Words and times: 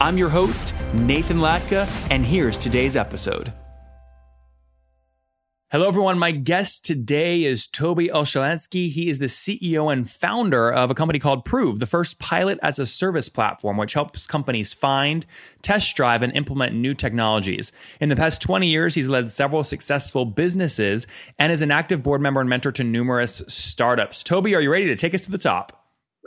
I'm 0.00 0.16
your 0.16 0.28
host, 0.28 0.74
Nathan 0.94 1.38
Latka, 1.38 1.88
and 2.08 2.24
here's 2.24 2.56
today's 2.56 2.94
episode. 2.94 3.52
Hello, 5.72 5.88
everyone. 5.88 6.20
My 6.20 6.30
guest 6.30 6.84
today 6.84 7.42
is 7.42 7.66
Toby 7.66 8.08
Olshansky. 8.08 8.88
He 8.88 9.08
is 9.08 9.18
the 9.18 9.26
CEO 9.26 9.92
and 9.92 10.08
founder 10.08 10.72
of 10.72 10.92
a 10.92 10.94
company 10.94 11.18
called 11.18 11.44
Prove, 11.44 11.80
the 11.80 11.86
first 11.86 12.20
pilot 12.20 12.60
as 12.62 12.78
a 12.78 12.86
service 12.86 13.28
platform, 13.28 13.76
which 13.76 13.94
helps 13.94 14.28
companies 14.28 14.72
find, 14.72 15.26
test 15.62 15.96
drive, 15.96 16.22
and 16.22 16.32
implement 16.32 16.76
new 16.76 16.94
technologies. 16.94 17.72
In 18.00 18.08
the 18.08 18.16
past 18.16 18.40
20 18.40 18.68
years, 18.68 18.94
he's 18.94 19.08
led 19.08 19.32
several 19.32 19.64
successful 19.64 20.24
businesses 20.24 21.08
and 21.40 21.52
is 21.52 21.60
an 21.60 21.72
active 21.72 22.04
board 22.04 22.20
member 22.20 22.40
and 22.40 22.48
mentor 22.48 22.70
to 22.70 22.84
numerous 22.84 23.42
startups. 23.48 24.22
Toby, 24.22 24.54
are 24.54 24.60
you 24.60 24.70
ready 24.70 24.86
to 24.86 24.96
take 24.96 25.12
us 25.12 25.22
to 25.22 25.30
the 25.32 25.38
top? 25.38 25.77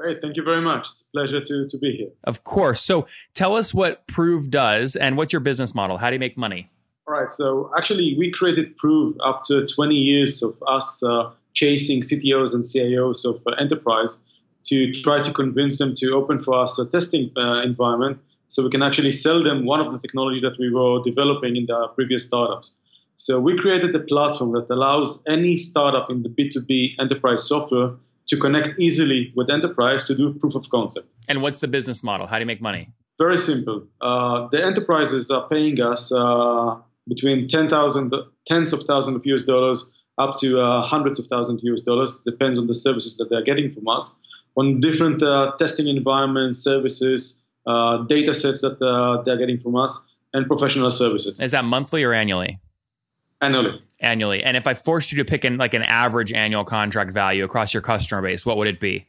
Great. 0.02 0.19
Thank 0.19 0.35
you 0.35 0.44
very 0.44 0.61
much. 0.61 0.89
It's 0.89 1.02
a 1.02 1.11
pleasure 1.11 1.41
to, 1.41 1.67
to 1.67 1.77
be 1.77 1.95
here. 1.95 2.09
Of 2.23 2.44
course. 2.44 2.81
So 2.81 3.05
tell 3.35 3.55
us 3.55 3.71
what 3.71 4.07
Prove 4.07 4.49
does 4.49 4.95
and 4.95 5.16
what's 5.16 5.31
your 5.31 5.41
business 5.41 5.75
model? 5.75 5.97
How 5.97 6.09
do 6.09 6.16
you 6.16 6.19
make 6.19 6.35
money? 6.35 6.71
All 7.07 7.13
right. 7.13 7.31
So 7.31 7.69
actually, 7.77 8.16
we 8.17 8.31
created 8.31 8.77
Prove 8.77 9.16
after 9.23 9.63
20 9.63 9.94
years 9.94 10.41
of 10.41 10.55
us 10.66 11.03
uh, 11.03 11.29
chasing 11.53 12.02
CTOs 12.02 12.55
and 12.55 12.63
CIOs 12.63 13.25
of 13.25 13.44
uh, 13.45 13.52
enterprise 13.59 14.17
to 14.63 14.91
try 14.91 15.22
to 15.22 15.31
convince 15.31 15.77
them 15.77 15.94
to 15.97 16.13
open 16.13 16.39
for 16.39 16.63
us 16.63 16.79
a 16.79 16.88
testing 16.88 17.29
uh, 17.38 17.61
environment 17.61 18.19
so 18.47 18.63
we 18.63 18.72
can 18.72 18.81
actually 18.81 19.11
sell 19.11 19.44
them 19.44 19.66
one 19.66 19.81
of 19.81 19.91
the 19.91 19.99
technology 19.99 20.41
that 20.41 20.57
we 20.57 20.73
were 20.73 20.99
developing 21.03 21.55
in 21.55 21.67
the 21.67 21.89
previous 21.89 22.25
startups. 22.25 22.73
So 23.17 23.39
we 23.39 23.55
created 23.55 23.95
a 23.95 23.99
platform 23.99 24.53
that 24.53 24.67
allows 24.73 25.22
any 25.27 25.57
startup 25.57 26.09
in 26.09 26.23
the 26.23 26.29
B2B 26.29 26.95
enterprise 26.99 27.47
software 27.47 27.91
to 28.31 28.37
connect 28.37 28.79
easily 28.79 29.33
with 29.35 29.49
enterprise 29.49 30.05
to 30.05 30.15
do 30.15 30.33
proof 30.33 30.55
of 30.55 30.69
concept. 30.69 31.13
And 31.27 31.41
what's 31.41 31.59
the 31.59 31.67
business 31.67 32.01
model? 32.01 32.27
How 32.27 32.38
do 32.38 32.43
you 32.43 32.45
make 32.45 32.61
money? 32.61 32.89
Very 33.19 33.38
simple. 33.38 33.88
Uh, 33.99 34.47
the 34.51 34.65
enterprises 34.65 35.29
are 35.29 35.47
paying 35.49 35.81
us 35.81 36.11
uh, 36.13 36.77
between 37.07 37.47
10,000, 37.47 38.13
tens 38.47 38.71
of 38.71 38.83
thousands 38.83 39.17
of 39.17 39.25
US 39.25 39.43
dollars 39.43 39.91
up 40.17 40.38
to 40.38 40.61
uh, 40.61 40.81
hundreds 40.81 41.19
of 41.19 41.27
thousands 41.27 41.61
of 41.61 41.73
US 41.73 41.81
dollars, 41.81 42.21
depends 42.21 42.57
on 42.57 42.67
the 42.67 42.73
services 42.73 43.17
that 43.17 43.29
they're 43.29 43.43
getting 43.43 43.69
from 43.69 43.88
us, 43.89 44.15
on 44.55 44.79
different 44.79 45.21
uh, 45.21 45.51
testing 45.59 45.88
environments, 45.88 46.59
services, 46.59 47.41
uh, 47.67 48.03
data 48.03 48.33
sets 48.33 48.61
that 48.61 48.81
uh, 48.81 49.21
they're 49.23 49.38
getting 49.38 49.59
from 49.59 49.75
us, 49.75 50.05
and 50.33 50.47
professional 50.47 50.89
services. 50.89 51.41
Is 51.41 51.51
that 51.51 51.66
monthly 51.66 52.03
or 52.03 52.13
annually? 52.13 52.59
Annually. 53.42 53.81
Annually. 54.00 54.44
And 54.44 54.56
if 54.56 54.67
I 54.67 54.73
forced 54.75 55.11
you 55.11 55.17
to 55.17 55.25
pick 55.25 55.44
in 55.44 55.58
like 55.58 55.73
an 55.73 55.81
average 55.81 56.31
annual 56.31 56.64
contract 56.64 57.11
value 57.11 57.44
across 57.44 57.73
your 57.73 57.81
customer 57.81 58.22
base, 58.22 58.46
what 58.46 58.57
would 58.57 58.68
it 58.68 58.79
be? 58.79 59.07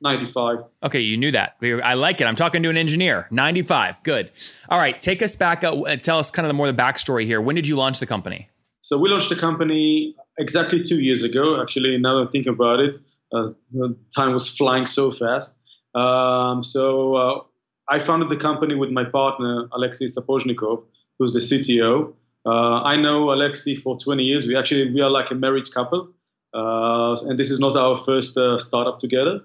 95. 0.00 0.58
Okay, 0.84 1.00
you 1.00 1.16
knew 1.16 1.32
that. 1.32 1.56
I 1.62 1.94
like 1.94 2.20
it. 2.20 2.26
I'm 2.26 2.36
talking 2.36 2.62
to 2.62 2.70
an 2.70 2.76
engineer. 2.76 3.26
95. 3.32 4.02
Good. 4.04 4.30
All 4.68 4.78
right, 4.78 5.00
take 5.02 5.22
us 5.22 5.34
back. 5.34 5.64
Uh, 5.64 5.96
tell 5.96 6.18
us 6.18 6.30
kind 6.30 6.46
of 6.46 6.50
the 6.50 6.54
more 6.54 6.70
the 6.70 6.78
backstory 6.80 7.24
here. 7.24 7.40
When 7.40 7.56
did 7.56 7.66
you 7.66 7.76
launch 7.76 7.98
the 7.98 8.06
company? 8.06 8.48
So 8.80 8.96
we 8.96 9.08
launched 9.08 9.28
the 9.28 9.36
company 9.36 10.14
exactly 10.38 10.82
two 10.82 11.00
years 11.00 11.24
ago. 11.24 11.60
Actually, 11.60 11.98
now 11.98 12.20
that 12.20 12.28
I 12.28 12.30
think 12.30 12.46
about 12.46 12.78
it, 12.78 12.96
uh, 13.32 13.50
time 14.16 14.32
was 14.32 14.48
flying 14.48 14.86
so 14.86 15.10
fast. 15.10 15.54
Um, 15.94 16.62
so 16.62 17.14
uh, 17.16 17.40
I 17.88 17.98
founded 17.98 18.28
the 18.28 18.36
company 18.36 18.76
with 18.76 18.90
my 18.90 19.04
partner, 19.04 19.68
Alexei 19.72 20.06
Sapozhnikov, 20.06 20.84
who's 21.18 21.32
the 21.32 21.40
CTO. 21.40 22.14
Uh, 22.48 22.80
I 22.82 22.96
know 22.96 23.30
Alexei 23.30 23.74
for 23.74 23.98
20 23.98 24.22
years. 24.22 24.46
We 24.46 24.56
actually 24.56 24.90
we 24.90 25.02
are 25.02 25.10
like 25.10 25.30
a 25.30 25.34
married 25.34 25.70
couple, 25.70 26.08
uh, 26.54 27.14
and 27.26 27.38
this 27.38 27.50
is 27.50 27.60
not 27.60 27.76
our 27.76 27.94
first 27.94 28.38
uh, 28.38 28.56
startup 28.56 28.98
together. 29.00 29.42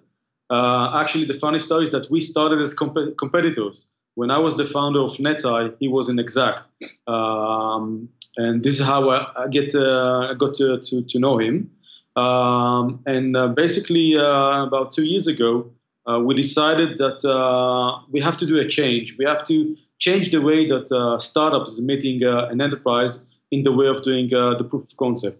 Uh, 0.49 1.01
actually, 1.01 1.25
the 1.25 1.33
funny 1.33 1.59
story 1.59 1.83
is 1.83 1.89
that 1.91 2.09
we 2.09 2.21
started 2.21 2.61
as 2.61 2.73
comp- 2.73 3.17
competitors. 3.17 3.91
When 4.15 4.31
I 4.31 4.39
was 4.39 4.55
the 4.55 4.63
founder 4.63 5.01
of 5.01 5.11
NetEye, 5.17 5.75
he 5.79 5.89
was 5.89 6.07
in 6.07 6.17
Exact, 6.17 6.63
um, 7.07 8.07
and 8.37 8.63
this 8.63 8.79
is 8.79 8.85
how 8.85 9.09
I, 9.09 9.47
get 9.49 9.75
uh, 9.75 10.33
got 10.35 10.53
to, 10.55 10.79
to, 10.79 11.03
to 11.03 11.19
know 11.19 11.39
him. 11.39 11.71
Um, 12.15 13.01
and 13.05 13.35
uh, 13.35 13.47
basically, 13.49 14.13
about 14.13 14.91
two 14.91 15.03
years 15.03 15.27
ago, 15.27 15.71
uh, 16.05 16.19
we 16.19 16.35
decided 16.35 16.97
that 16.97 17.23
uh, 17.23 18.01
we 18.11 18.19
have 18.19 18.37
to 18.37 18.45
do 18.45 18.59
a 18.59 18.67
change. 18.67 19.17
We 19.17 19.25
have 19.25 19.45
to 19.47 19.73
change 19.99 20.31
the 20.31 20.41
way 20.41 20.67
that 20.67 21.17
startups 21.21 21.71
is 21.73 21.81
meeting 21.81 22.23
an 22.23 22.59
enterprise 22.59 23.39
in 23.51 23.63
the 23.63 23.71
way 23.71 23.87
of 23.87 24.03
doing 24.03 24.27
the 24.29 24.65
proof 24.69 24.83
of 24.83 24.97
concept. 24.97 25.39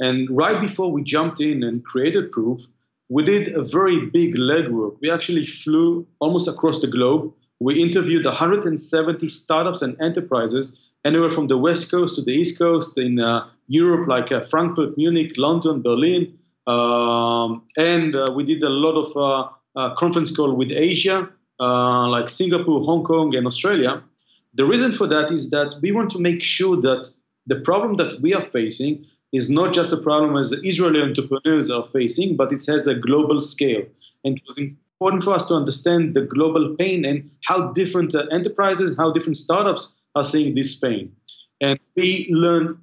And 0.00 0.28
right 0.30 0.60
before 0.60 0.90
we 0.90 1.02
jumped 1.02 1.40
in 1.40 1.62
and 1.62 1.84
created 1.84 2.30
Proof, 2.30 2.60
we 3.08 3.22
did 3.22 3.54
a 3.54 3.62
very 3.62 4.06
big 4.06 4.34
legwork. 4.34 4.96
We 5.00 5.10
actually 5.10 5.46
flew 5.46 6.06
almost 6.20 6.48
across 6.48 6.80
the 6.80 6.88
globe. 6.88 7.34
We 7.60 7.80
interviewed 7.80 8.24
170 8.24 9.28
startups 9.28 9.82
and 9.82 10.00
enterprises, 10.00 10.92
anywhere 11.04 11.30
from 11.30 11.46
the 11.46 11.56
West 11.56 11.90
Coast 11.90 12.16
to 12.16 12.22
the 12.22 12.32
East 12.32 12.58
Coast 12.58 12.98
in 12.98 13.20
uh, 13.20 13.48
Europe, 13.68 14.08
like 14.08 14.32
uh, 14.32 14.40
Frankfurt, 14.40 14.96
Munich, 14.96 15.34
London, 15.36 15.82
Berlin. 15.82 16.36
Um, 16.66 17.62
and 17.76 18.14
uh, 18.14 18.32
we 18.34 18.44
did 18.44 18.62
a 18.62 18.70
lot 18.70 18.96
of 18.96 19.54
uh, 19.76 19.78
uh, 19.78 19.94
conference 19.94 20.34
call 20.34 20.54
with 20.54 20.72
Asia, 20.72 21.28
uh, 21.60 22.08
like 22.08 22.28
Singapore, 22.28 22.84
Hong 22.84 23.04
Kong, 23.04 23.34
and 23.34 23.46
Australia. 23.46 24.02
The 24.54 24.64
reason 24.64 24.92
for 24.92 25.06
that 25.08 25.32
is 25.32 25.50
that 25.50 25.74
we 25.82 25.92
want 25.92 26.10
to 26.10 26.20
make 26.20 26.42
sure 26.42 26.80
that 26.80 27.08
the 27.46 27.60
problem 27.60 27.96
that 27.96 28.20
we 28.20 28.34
are 28.34 28.42
facing 28.42 29.04
is 29.32 29.50
not 29.50 29.74
just 29.74 29.92
a 29.92 29.96
problem 29.96 30.36
as 30.36 30.50
the 30.50 30.60
Israeli 30.66 31.02
entrepreneurs 31.02 31.70
are 31.70 31.84
facing, 31.84 32.36
but 32.36 32.52
it 32.52 32.64
has 32.68 32.86
a 32.86 32.94
global 32.94 33.40
scale. 33.40 33.82
And 34.24 34.36
it 34.36 34.42
was 34.46 34.58
important 34.58 35.24
for 35.24 35.34
us 35.34 35.46
to 35.48 35.54
understand 35.54 36.14
the 36.14 36.22
global 36.22 36.76
pain 36.76 37.04
and 37.04 37.28
how 37.44 37.72
different 37.72 38.14
uh, 38.14 38.26
enterprises, 38.30 38.96
how 38.96 39.10
different 39.10 39.36
startups 39.36 40.00
are 40.14 40.24
seeing 40.24 40.54
this 40.54 40.78
pain. 40.78 41.16
And 41.60 41.78
we 41.96 42.28
learned 42.30 42.78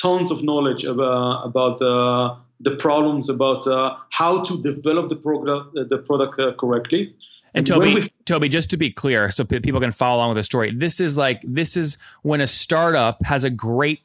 tons 0.00 0.30
of 0.30 0.42
knowledge 0.42 0.84
about, 0.84 1.46
about 1.46 1.80
uh, 1.80 2.36
the 2.62 2.76
problems, 2.76 3.28
about 3.28 3.66
uh, 3.66 3.96
how 4.10 4.42
to 4.42 4.60
develop 4.62 5.08
the, 5.08 5.16
product, 5.16 5.76
uh, 5.76 5.84
the 5.84 5.98
product 5.98 6.38
uh, 6.38 6.52
correctly. 6.54 7.14
And 7.54 7.66
Toby, 7.66 7.94
we, 7.94 8.08
Toby, 8.24 8.48
just 8.48 8.70
to 8.70 8.76
be 8.76 8.90
clear, 8.90 9.30
so 9.30 9.44
people 9.44 9.80
can 9.80 9.92
follow 9.92 10.16
along 10.16 10.30
with 10.30 10.38
the 10.38 10.44
story. 10.44 10.72
This 10.74 11.00
is 11.00 11.18
like 11.18 11.42
this 11.44 11.76
is 11.76 11.98
when 12.22 12.40
a 12.40 12.46
startup 12.46 13.22
has 13.24 13.44
a 13.44 13.50
great 13.50 14.00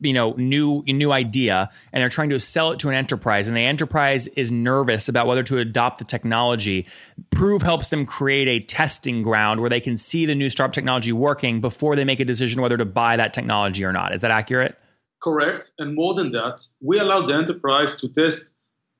you 0.00 0.12
know 0.12 0.32
new 0.32 0.82
new 0.86 1.12
idea 1.12 1.70
and 1.92 2.00
they're 2.00 2.08
trying 2.08 2.28
to 2.28 2.38
sell 2.38 2.70
it 2.70 2.78
to 2.78 2.88
an 2.88 2.94
enterprise 2.94 3.48
and 3.48 3.56
the 3.56 3.62
enterprise 3.62 4.26
is 4.28 4.50
nervous 4.52 5.08
about 5.08 5.26
whether 5.26 5.42
to 5.42 5.58
adopt 5.58 5.98
the 5.98 6.04
technology 6.04 6.86
prove 7.30 7.62
helps 7.62 7.88
them 7.88 8.04
create 8.04 8.46
a 8.46 8.60
testing 8.60 9.22
ground 9.22 9.60
where 9.60 9.70
they 9.70 9.80
can 9.80 9.96
see 9.96 10.26
the 10.26 10.34
new 10.34 10.50
startup 10.50 10.74
technology 10.74 11.12
working 11.12 11.62
before 11.62 11.96
they 11.96 12.04
make 12.04 12.20
a 12.20 12.26
decision 12.26 12.60
whether 12.60 12.76
to 12.76 12.84
buy 12.84 13.16
that 13.16 13.32
technology 13.32 13.84
or 13.84 13.92
not 13.92 14.14
is 14.14 14.20
that 14.20 14.30
accurate 14.30 14.78
correct 15.20 15.72
and 15.78 15.94
more 15.94 16.14
than 16.14 16.30
that 16.32 16.64
we 16.80 16.98
allow 16.98 17.20
the 17.26 17.34
enterprise 17.34 17.96
to 17.96 18.08
test 18.08 18.54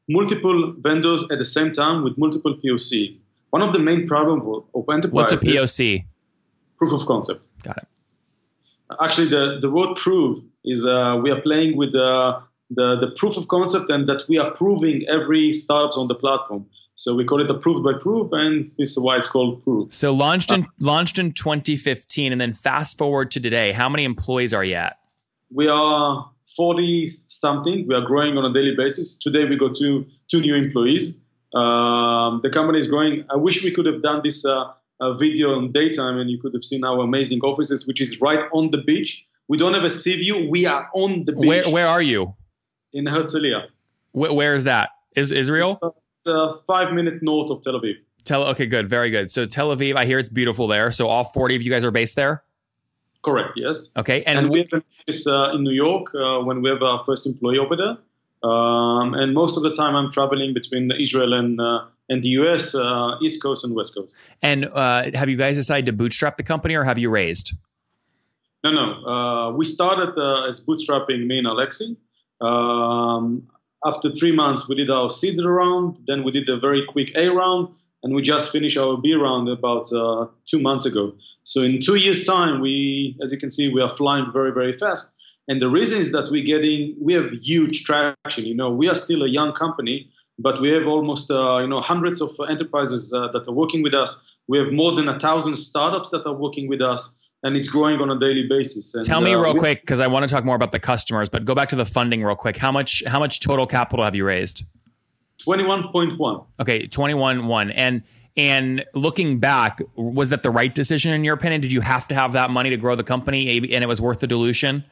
multiple 0.08 0.74
vendors 0.78 1.24
at 1.30 1.38
the 1.38 1.44
same 1.44 1.70
time 1.70 2.04
with 2.04 2.16
multiple 2.16 2.56
poc 2.64 3.18
one 3.50 3.62
of 3.62 3.72
the 3.72 3.78
main 3.78 4.06
problems 4.06 4.42
of 4.74 4.84
enterprise 4.92 5.30
what's 5.30 5.42
a 5.42 5.46
poc 5.46 6.04
proof 6.78 6.92
of 6.92 7.06
concept 7.06 7.46
got 7.62 7.78
it 7.78 7.88
actually 9.00 9.28
the, 9.28 9.58
the 9.60 9.70
word 9.70 9.96
prove 9.96 10.42
is 10.64 10.84
uh, 10.84 11.18
we 11.22 11.30
are 11.30 11.40
playing 11.40 11.76
with 11.76 11.92
the, 11.92 12.42
the, 12.70 12.96
the 13.00 13.10
proof 13.16 13.36
of 13.36 13.48
concept 13.48 13.90
and 13.90 14.08
that 14.08 14.24
we 14.28 14.38
are 14.38 14.50
proving 14.50 15.04
every 15.08 15.52
startups 15.52 15.96
on 15.96 16.08
the 16.08 16.14
platform. 16.14 16.66
So 16.98 17.14
we 17.14 17.24
call 17.24 17.42
it 17.42 17.50
approved 17.50 17.84
by 17.84 17.92
proof, 18.00 18.30
and 18.32 18.72
this 18.78 18.92
is 18.92 18.98
why 18.98 19.18
it's 19.18 19.28
called 19.28 19.62
proof. 19.62 19.92
So 19.92 20.14
launched 20.14 20.50
in 20.50 20.62
uh, 20.62 20.68
launched 20.80 21.18
in 21.18 21.32
2015, 21.32 22.32
and 22.32 22.40
then 22.40 22.54
fast 22.54 22.96
forward 22.96 23.32
to 23.32 23.40
today, 23.40 23.72
how 23.72 23.90
many 23.90 24.04
employees 24.04 24.54
are 24.54 24.64
you 24.64 24.76
at? 24.76 24.96
We 25.52 25.68
are 25.68 26.30
40 26.56 27.08
something. 27.28 27.86
We 27.86 27.94
are 27.94 28.02
growing 28.02 28.36
on 28.36 28.44
a 28.44 28.52
daily 28.52 28.74
basis. 28.76 29.16
Today 29.16 29.44
we 29.44 29.56
got 29.56 29.74
two 29.74 30.06
two 30.28 30.40
new 30.40 30.54
employees. 30.54 31.18
Um, 31.54 32.40
the 32.42 32.50
company 32.50 32.78
is 32.78 32.88
growing. 32.88 33.24
I 33.30 33.36
wish 33.36 33.62
we 33.62 33.70
could 33.70 33.86
have 33.86 34.02
done 34.02 34.20
this 34.22 34.44
uh, 34.44 34.72
uh, 35.00 35.14
video 35.14 35.58
in 35.58 35.72
daytime, 35.72 36.18
and 36.18 36.28
you 36.30 36.40
could 36.40 36.52
have 36.54 36.64
seen 36.64 36.84
our 36.84 37.00
amazing 37.00 37.40
offices, 37.40 37.86
which 37.86 38.00
is 38.00 38.20
right 38.20 38.44
on 38.52 38.70
the 38.70 38.78
beach. 38.78 39.26
We 39.48 39.56
don't 39.58 39.74
have 39.74 39.84
a 39.84 39.90
sea 39.90 40.16
view. 40.16 40.48
We 40.50 40.66
are 40.66 40.90
on 40.94 41.24
the 41.24 41.32
beach. 41.32 41.46
Where 41.46 41.64
where 41.70 41.88
are 41.88 42.02
you? 42.02 42.34
In 42.92 43.06
Herzliya. 43.06 43.68
Where, 44.12 44.32
where 44.32 44.54
is 44.54 44.64
that? 44.64 44.90
Is 45.14 45.32
Israel? 45.32 45.78
It's, 45.82 45.96
it's 46.18 46.26
uh, 46.26 46.58
five 46.66 46.92
minutes 46.92 47.22
north 47.22 47.50
of 47.50 47.62
Tel 47.62 47.74
Aviv. 47.74 47.94
Tel. 48.24 48.42
Okay, 48.48 48.66
good, 48.66 48.90
very 48.90 49.10
good. 49.10 49.30
So 49.30 49.46
Tel 49.46 49.74
Aviv, 49.74 49.96
I 49.96 50.04
hear 50.06 50.18
it's 50.18 50.28
beautiful 50.28 50.66
there. 50.66 50.90
So 50.90 51.06
all 51.06 51.24
forty 51.24 51.54
of 51.54 51.62
you 51.62 51.70
guys 51.70 51.84
are 51.84 51.90
based 51.90 52.16
there. 52.16 52.42
Correct. 53.26 53.54
Yes. 53.56 53.90
Okay, 53.96 54.22
and, 54.22 54.38
and 54.38 54.50
we 54.50 54.60
have 54.60 54.72
an 54.72 54.84
office 55.00 55.26
uh, 55.26 55.50
in 55.52 55.64
New 55.64 55.72
York 55.72 56.14
uh, 56.14 56.44
when 56.44 56.62
we 56.62 56.70
have 56.70 56.80
our 56.80 57.04
first 57.04 57.26
employee 57.26 57.58
over 57.58 57.74
there. 57.74 57.96
Um, 58.48 59.14
and 59.14 59.34
most 59.34 59.56
of 59.56 59.64
the 59.64 59.72
time, 59.72 59.96
I'm 59.96 60.12
traveling 60.12 60.54
between 60.54 60.92
Israel 60.92 61.34
and 61.34 61.60
uh, 61.60 61.86
and 62.08 62.22
the 62.22 62.28
US, 62.40 62.76
uh, 62.76 63.16
East 63.20 63.42
Coast 63.42 63.64
and 63.64 63.74
West 63.74 63.96
Coast. 63.96 64.16
And 64.42 64.66
uh, 64.66 65.10
have 65.14 65.28
you 65.28 65.36
guys 65.36 65.56
decided 65.56 65.86
to 65.86 65.92
bootstrap 65.92 66.36
the 66.36 66.44
company, 66.44 66.76
or 66.76 66.84
have 66.84 66.98
you 66.98 67.10
raised? 67.10 67.54
No, 68.62 68.70
no. 68.70 68.86
Uh, 69.04 69.50
we 69.56 69.64
started 69.64 70.16
uh, 70.16 70.46
as 70.46 70.64
bootstrapping 70.64 71.26
me 71.26 71.38
and 71.38 71.48
Alexi. 71.48 71.96
Um, 72.40 73.48
after 73.84 74.12
three 74.12 74.36
months, 74.36 74.68
we 74.68 74.76
did 74.76 74.88
our 74.88 75.10
seed 75.10 75.36
round. 75.44 75.98
Then 76.06 76.22
we 76.22 76.30
did 76.30 76.48
a 76.48 76.58
very 76.58 76.86
quick 76.86 77.10
A 77.16 77.28
round, 77.30 77.74
and 78.06 78.14
we 78.14 78.22
just 78.22 78.52
finished 78.52 78.78
our 78.78 78.96
B 78.96 79.16
round 79.16 79.48
about 79.48 79.92
uh, 79.92 80.26
two 80.44 80.60
months 80.60 80.86
ago. 80.86 81.12
So 81.42 81.62
in 81.62 81.80
two 81.80 81.96
years' 81.96 82.24
time, 82.24 82.60
we, 82.60 83.18
as 83.20 83.32
you 83.32 83.38
can 83.38 83.50
see, 83.50 83.68
we 83.68 83.82
are 83.82 83.90
flying 83.90 84.30
very, 84.32 84.52
very 84.52 84.72
fast. 84.72 85.12
And 85.48 85.60
the 85.60 85.68
reason 85.68 86.00
is 86.00 86.12
that 86.12 86.30
we're 86.30 86.44
getting, 86.44 86.94
we 87.00 87.14
have 87.14 87.32
huge 87.32 87.82
traction. 87.82 88.44
You 88.44 88.54
know, 88.54 88.70
we 88.70 88.88
are 88.88 88.94
still 88.94 89.24
a 89.24 89.28
young 89.28 89.52
company, 89.52 90.08
but 90.38 90.60
we 90.60 90.68
have 90.68 90.86
almost, 90.86 91.32
uh, 91.32 91.58
you 91.58 91.66
know, 91.66 91.80
hundreds 91.80 92.20
of 92.20 92.30
enterprises 92.48 93.12
uh, 93.12 93.26
that 93.32 93.48
are 93.48 93.52
working 93.52 93.82
with 93.82 93.92
us. 93.92 94.38
We 94.46 94.58
have 94.58 94.72
more 94.72 94.92
than 94.92 95.08
a 95.08 95.18
thousand 95.18 95.56
startups 95.56 96.10
that 96.10 96.24
are 96.26 96.34
working 96.34 96.68
with 96.68 96.80
us 96.80 97.28
and 97.42 97.56
it's 97.56 97.66
growing 97.66 98.00
on 98.00 98.08
a 98.08 98.18
daily 98.20 98.46
basis. 98.48 98.94
And, 98.94 99.04
Tell 99.04 99.20
me 99.20 99.34
uh, 99.34 99.40
real 99.40 99.54
quick 99.54 99.82
because 99.82 99.98
I 99.98 100.06
want 100.06 100.28
to 100.28 100.32
talk 100.32 100.44
more 100.44 100.54
about 100.54 100.70
the 100.70 100.78
customers, 100.78 101.28
but 101.28 101.44
go 101.44 101.56
back 101.56 101.70
to 101.70 101.76
the 101.76 101.84
funding 101.84 102.22
real 102.22 102.36
quick. 102.36 102.56
How 102.56 102.70
much 102.70 103.02
how 103.04 103.18
much 103.18 103.40
total 103.40 103.66
capital 103.66 104.04
have 104.04 104.14
you 104.14 104.24
raised? 104.24 104.62
Twenty 105.46 105.64
one 105.64 105.92
point 105.92 106.18
one. 106.18 106.40
Okay, 106.58 106.88
twenty 106.88 107.14
one 107.14 107.46
one. 107.46 107.70
And 107.70 108.02
and 108.36 108.84
looking 108.94 109.38
back, 109.38 109.80
was 109.94 110.30
that 110.30 110.42
the 110.42 110.50
right 110.50 110.74
decision 110.74 111.12
in 111.12 111.22
your 111.22 111.34
opinion? 111.34 111.60
Did 111.60 111.70
you 111.70 111.82
have 111.82 112.08
to 112.08 112.16
have 112.16 112.32
that 112.32 112.50
money 112.50 112.70
to 112.70 112.76
grow 112.76 112.96
the 112.96 113.04
company, 113.04 113.56
and 113.72 113.84
it 113.84 113.86
was 113.86 114.00
worth 114.00 114.18
the 114.18 114.26
dilution? 114.26 114.84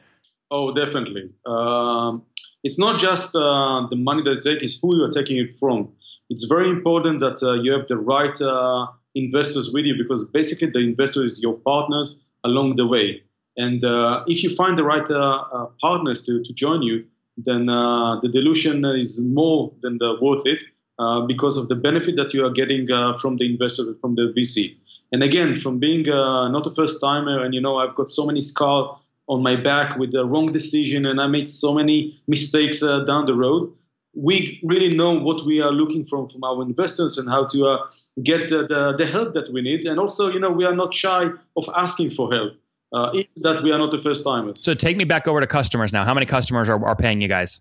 Oh, 0.49 0.73
definitely. 0.73 1.29
Um, 1.45 2.23
it's 2.63 2.79
not 2.79 3.01
just 3.01 3.35
uh, 3.35 3.85
the 3.89 3.97
money 3.97 4.23
that 4.23 4.35
you 4.35 4.53
take; 4.53 4.63
it's 4.63 4.79
who 4.81 4.95
you 4.95 5.03
are 5.03 5.09
taking 5.09 5.37
it 5.39 5.53
from. 5.59 5.89
It's 6.29 6.45
very 6.45 6.69
important 6.69 7.19
that 7.19 7.43
uh, 7.43 7.61
you 7.61 7.73
have 7.73 7.87
the 7.87 7.97
right 7.97 8.39
uh, 8.41 8.87
investors 9.13 9.73
with 9.73 9.83
you 9.83 9.95
because 9.97 10.23
basically 10.23 10.69
the 10.69 10.79
investor 10.79 11.25
is 11.25 11.41
your 11.41 11.55
partners 11.55 12.17
along 12.45 12.77
the 12.77 12.87
way. 12.87 13.23
And 13.57 13.83
uh, 13.83 14.23
if 14.25 14.41
you 14.41 14.49
find 14.49 14.77
the 14.77 14.85
right 14.85 15.09
uh, 15.11 15.43
uh, 15.53 15.65
partners 15.81 16.23
to, 16.27 16.41
to 16.43 16.53
join 16.53 16.81
you, 16.81 17.05
then 17.37 17.65
the 17.65 18.29
dilution 18.31 18.85
is 18.85 19.23
more 19.23 19.73
than 19.81 19.97
the 19.97 20.17
worth 20.21 20.45
it. 20.45 20.61
Uh, 20.97 21.25
because 21.25 21.57
of 21.57 21.67
the 21.67 21.75
benefit 21.75 22.15
that 22.15 22.33
you 22.33 22.45
are 22.45 22.49
getting 22.49 22.89
uh, 22.89 23.17
from 23.17 23.35
the 23.35 23.45
investor, 23.45 23.93
from 23.99 24.15
the 24.15 24.33
VC. 24.33 24.77
And 25.11 25.23
again, 25.23 25.57
from 25.57 25.77
being 25.77 26.07
uh, 26.07 26.47
not 26.47 26.65
a 26.65 26.71
first 26.71 27.01
timer, 27.01 27.43
and 27.43 27.53
you 27.53 27.59
know, 27.59 27.75
I've 27.75 27.95
got 27.95 28.07
so 28.07 28.25
many 28.25 28.39
scars 28.39 29.05
on 29.27 29.43
my 29.43 29.57
back 29.57 29.97
with 29.97 30.13
the 30.13 30.25
wrong 30.25 30.53
decision, 30.53 31.05
and 31.05 31.19
I 31.19 31.27
made 31.27 31.49
so 31.49 31.73
many 31.73 32.13
mistakes 32.29 32.79
down 32.79 33.25
the 33.25 33.33
road. 33.35 33.73
We 34.13 34.61
really 34.63 34.95
know 34.95 35.19
what 35.19 35.45
we 35.45 35.59
are 35.59 35.73
looking 35.73 36.05
from 36.05 36.29
from 36.29 36.45
our 36.45 36.61
investors 36.61 37.17
and 37.17 37.27
how 37.27 37.47
to 37.47 37.79
get 38.23 38.47
the, 38.47 38.65
the, 38.65 38.95
the, 38.97 39.05
help 39.05 39.33
that 39.33 39.51
we 39.51 39.61
need. 39.61 39.83
And 39.83 39.99
also, 39.99 40.31
you 40.31 40.39
know, 40.39 40.51
we 40.51 40.63
are 40.63 40.75
not 40.75 40.93
shy 40.93 41.27
of 41.57 41.69
asking 41.75 42.11
for 42.11 42.31
help. 42.31 42.53
Uh, 42.93 43.11
that 43.37 43.61
we 43.61 43.71
are 43.71 43.77
not 43.77 43.91
the 43.91 43.99
first 43.99 44.23
timers. 44.23 44.63
So 44.63 44.73
take 44.73 44.95
me 44.95 45.03
back 45.03 45.27
over 45.27 45.41
to 45.41 45.47
customers 45.47 45.91
now. 45.91 46.05
How 46.05 46.13
many 46.13 46.25
customers 46.25 46.69
are, 46.69 46.85
are 46.85 46.95
paying 46.95 47.19
you 47.19 47.27
guys? 47.27 47.59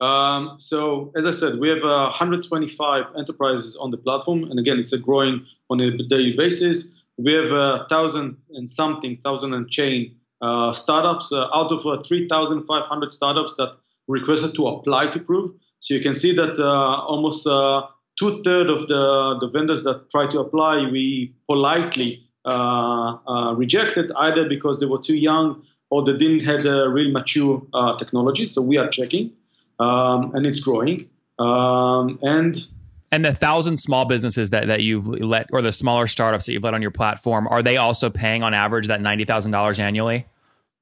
Um, 0.00 0.56
so 0.58 1.10
as 1.16 1.26
I 1.26 1.32
said, 1.32 1.58
we 1.58 1.68
have 1.68 1.82
uh, 1.82 2.12
125 2.14 3.12
enterprises 3.16 3.76
on 3.76 3.90
the 3.90 3.96
platform, 3.96 4.44
and 4.44 4.58
again, 4.58 4.78
it's 4.78 4.92
a 4.92 4.98
growing 4.98 5.44
on 5.70 5.80
a 5.80 5.96
daily 5.96 6.34
basis. 6.36 7.02
We 7.16 7.32
have 7.32 7.50
a 7.50 7.56
uh, 7.56 7.88
thousand 7.88 8.36
and 8.50 8.70
something, 8.70 9.16
thousand 9.16 9.54
and 9.54 9.68
chain 9.68 10.14
uh, 10.40 10.72
startups 10.72 11.32
uh, 11.32 11.48
out 11.52 11.72
of 11.72 11.84
uh, 11.84 12.00
3,500 12.00 13.10
startups 13.10 13.56
that 13.56 13.74
requested 14.06 14.54
to 14.54 14.68
apply 14.68 15.08
to 15.08 15.18
Prove. 15.18 15.50
So 15.80 15.94
you 15.94 16.00
can 16.00 16.14
see 16.14 16.32
that 16.36 16.58
uh, 16.60 16.64
almost 16.64 17.44
two 18.18 18.42
thirds 18.42 18.70
of 18.70 18.86
the, 18.86 19.36
the 19.40 19.50
vendors 19.52 19.82
that 19.82 20.08
try 20.10 20.28
to 20.28 20.38
apply, 20.38 20.88
we 20.90 21.34
politely 21.48 22.27
rejected 23.56 24.12
either 24.16 24.48
because 24.48 24.80
they 24.80 24.86
were 24.86 25.00
too 25.00 25.16
young 25.16 25.62
or 25.90 26.04
they 26.04 26.16
didn't 26.16 26.44
have 26.44 26.66
a 26.66 26.88
real 26.88 27.10
mature 27.10 27.62
uh, 27.72 27.96
technology. 27.96 28.46
So 28.46 28.62
we 28.62 28.76
are 28.76 28.88
checking, 28.88 29.32
um, 29.78 30.34
and 30.34 30.46
it's 30.46 30.60
growing. 30.60 31.08
Um, 31.38 32.18
and 32.22 32.56
and 33.10 33.24
the 33.24 33.32
thousand 33.32 33.78
small 33.78 34.04
businesses 34.04 34.50
that, 34.50 34.66
that 34.66 34.82
you've 34.82 35.08
let, 35.08 35.46
or 35.50 35.62
the 35.62 35.72
smaller 35.72 36.06
startups 36.06 36.44
that 36.44 36.52
you've 36.52 36.62
let 36.62 36.74
on 36.74 36.82
your 36.82 36.90
platform, 36.90 37.48
are 37.48 37.62
they 37.62 37.78
also 37.78 38.10
paying 38.10 38.42
on 38.42 38.52
average 38.54 38.88
that 38.88 39.00
ninety 39.00 39.24
thousand 39.24 39.52
dollars 39.52 39.80
annually? 39.80 40.26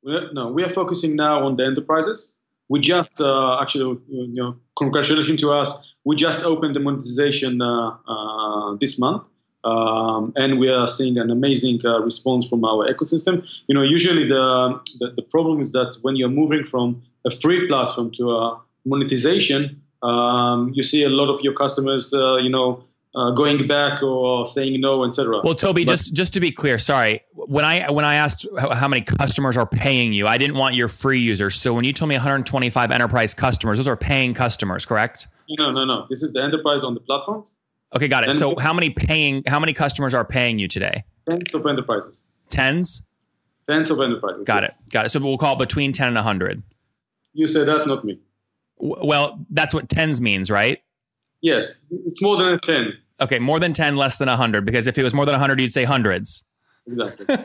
No, 0.02 0.52
we 0.52 0.62
are 0.62 0.68
focusing 0.68 1.16
now 1.16 1.44
on 1.46 1.56
the 1.56 1.64
enterprises 1.64 2.36
we 2.68 2.80
just 2.80 3.20
uh, 3.20 3.60
actually, 3.60 4.00
you 4.08 4.34
know, 4.34 4.56
congratulations 4.76 5.40
to 5.40 5.52
us. 5.52 5.96
We 6.04 6.16
just 6.16 6.44
opened 6.44 6.74
the 6.74 6.80
monetization 6.80 7.62
uh, 7.62 7.96
uh, 8.06 8.76
this 8.80 8.98
month. 8.98 9.22
Um, 9.66 10.32
and 10.36 10.60
we 10.60 10.68
are 10.68 10.86
seeing 10.86 11.18
an 11.18 11.30
amazing 11.30 11.80
uh, 11.84 12.00
response 12.00 12.48
from 12.48 12.64
our 12.64 12.86
ecosystem. 12.88 13.34
You 13.66 13.74
know, 13.74 13.82
usually 13.82 14.28
the, 14.28 14.80
the, 15.00 15.10
the 15.16 15.22
problem 15.22 15.58
is 15.58 15.72
that 15.72 15.98
when 16.02 16.14
you're 16.14 16.28
moving 16.28 16.64
from 16.64 17.02
a 17.24 17.32
free 17.32 17.66
platform 17.66 18.12
to 18.12 18.30
a 18.30 18.60
monetization, 18.84 19.82
um, 20.04 20.70
you 20.72 20.84
see 20.84 21.02
a 21.02 21.08
lot 21.08 21.28
of 21.32 21.40
your 21.40 21.52
customers, 21.52 22.14
uh, 22.14 22.36
you 22.36 22.48
know, 22.48 22.84
uh, 23.16 23.30
going 23.32 23.66
back 23.66 24.02
or 24.04 24.46
saying 24.46 24.80
no, 24.80 25.04
etc. 25.04 25.40
Well, 25.42 25.54
Toby, 25.54 25.84
but, 25.84 25.92
just 25.92 26.14
just 26.14 26.34
to 26.34 26.40
be 26.40 26.52
clear, 26.52 26.78
sorry. 26.78 27.22
When 27.32 27.64
I 27.64 27.90
when 27.90 28.04
I 28.04 28.16
asked 28.16 28.46
how 28.58 28.88
many 28.88 29.02
customers 29.02 29.56
are 29.56 29.66
paying 29.66 30.12
you, 30.12 30.28
I 30.28 30.36
didn't 30.38 30.56
want 30.56 30.74
your 30.74 30.88
free 30.88 31.20
users. 31.20 31.56
So 31.56 31.72
when 31.72 31.84
you 31.84 31.94
told 31.94 32.10
me 32.10 32.14
125 32.14 32.90
enterprise 32.90 33.32
customers, 33.32 33.78
those 33.78 33.88
are 33.88 33.96
paying 33.96 34.34
customers, 34.34 34.84
correct? 34.84 35.28
No, 35.58 35.70
no, 35.70 35.84
no. 35.84 36.06
This 36.10 36.22
is 36.22 36.34
the 36.34 36.42
enterprise 36.42 36.84
on 36.84 36.94
the 36.94 37.00
platform. 37.00 37.44
Okay, 37.94 38.08
got 38.08 38.28
it. 38.28 38.34
So 38.34 38.56
how 38.58 38.72
many 38.72 38.90
paying? 38.90 39.42
How 39.46 39.60
many 39.60 39.72
customers 39.72 40.14
are 40.14 40.24
paying 40.24 40.58
you 40.58 40.68
today? 40.68 41.04
Tens 41.28 41.54
of 41.54 41.66
enterprises. 41.66 42.22
Tens. 42.48 43.02
Tens 43.68 43.90
of 43.90 44.00
enterprises. 44.00 44.44
Got 44.44 44.62
yes. 44.62 44.72
it. 44.72 44.92
Got 44.92 45.06
it. 45.06 45.08
So 45.10 45.20
we'll 45.20 45.38
call 45.38 45.54
it 45.54 45.58
between 45.58 45.92
10 45.92 46.08
and 46.08 46.16
100. 46.16 46.62
You 47.32 47.46
say 47.46 47.64
that, 47.64 47.86
not 47.86 48.04
me. 48.04 48.20
Well, 48.78 49.44
that's 49.50 49.74
what 49.74 49.88
tens 49.88 50.20
means, 50.20 50.50
right? 50.50 50.82
Yes, 51.40 51.82
it's 51.90 52.22
more 52.22 52.36
than 52.36 52.48
a 52.48 52.58
10. 52.58 52.92
Okay, 53.20 53.38
more 53.38 53.58
than 53.58 53.72
10, 53.72 53.96
less 53.96 54.18
than 54.18 54.28
100. 54.28 54.64
Because 54.64 54.86
if 54.86 54.98
it 54.98 55.02
was 55.02 55.14
more 55.14 55.24
than 55.24 55.32
100, 55.32 55.60
you'd 55.60 55.72
say 55.72 55.84
hundreds. 55.84 56.44
Exactly. 56.86 57.26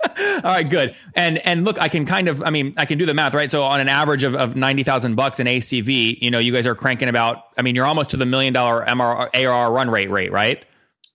All 0.44 0.52
right, 0.52 0.68
good. 0.68 0.94
And 1.14 1.38
and 1.38 1.64
look, 1.64 1.80
I 1.80 1.88
can 1.88 2.04
kind 2.04 2.28
of, 2.28 2.42
I 2.42 2.50
mean, 2.50 2.74
I 2.76 2.86
can 2.86 2.98
do 2.98 3.06
the 3.06 3.14
math, 3.14 3.34
right? 3.34 3.50
So 3.50 3.62
on 3.64 3.80
an 3.80 3.88
average 3.88 4.22
of, 4.22 4.34
of 4.34 4.56
ninety 4.56 4.82
thousand 4.82 5.14
bucks 5.14 5.40
in 5.40 5.46
ACV, 5.46 6.18
you 6.20 6.30
know, 6.30 6.38
you 6.38 6.52
guys 6.52 6.66
are 6.66 6.74
cranking 6.74 7.08
about. 7.08 7.44
I 7.56 7.62
mean, 7.62 7.74
you're 7.74 7.86
almost 7.86 8.10
to 8.10 8.16
the 8.16 8.26
million 8.26 8.52
dollar 8.52 8.84
MR, 8.86 9.28
ARR 9.34 9.72
run 9.72 9.90
rate 9.90 10.10
rate, 10.10 10.32
right? 10.32 10.64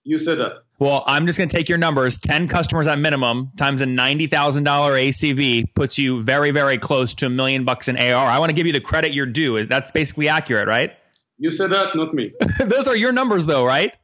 You 0.04 0.18
said 0.18 0.38
that. 0.38 0.64
Well, 0.78 1.04
I'm 1.06 1.26
just 1.26 1.38
going 1.38 1.48
to 1.48 1.56
take 1.56 1.68
your 1.68 1.78
numbers. 1.78 2.18
Ten 2.18 2.48
customers 2.48 2.86
at 2.86 2.98
minimum 2.98 3.52
times 3.56 3.80
a 3.80 3.86
ninety 3.86 4.26
thousand 4.26 4.64
dollar 4.64 4.92
ACV 4.92 5.74
puts 5.74 5.98
you 5.98 6.22
very, 6.22 6.50
very 6.50 6.78
close 6.78 7.14
to 7.14 7.26
a 7.26 7.30
million 7.30 7.64
bucks 7.64 7.88
in 7.88 7.96
ARR. 7.96 8.16
I 8.16 8.38
want 8.38 8.50
to 8.50 8.54
give 8.54 8.66
you 8.66 8.72
the 8.72 8.80
credit 8.80 9.12
you're 9.12 9.26
due. 9.26 9.56
Is 9.56 9.68
that's 9.68 9.90
basically 9.90 10.28
accurate, 10.28 10.68
right? 10.68 10.92
You 11.38 11.50
said 11.50 11.70
that, 11.70 11.96
not 11.96 12.12
me. 12.12 12.32
Those 12.60 12.86
are 12.86 12.96
your 12.96 13.12
numbers, 13.12 13.46
though, 13.46 13.64
right? 13.64 13.96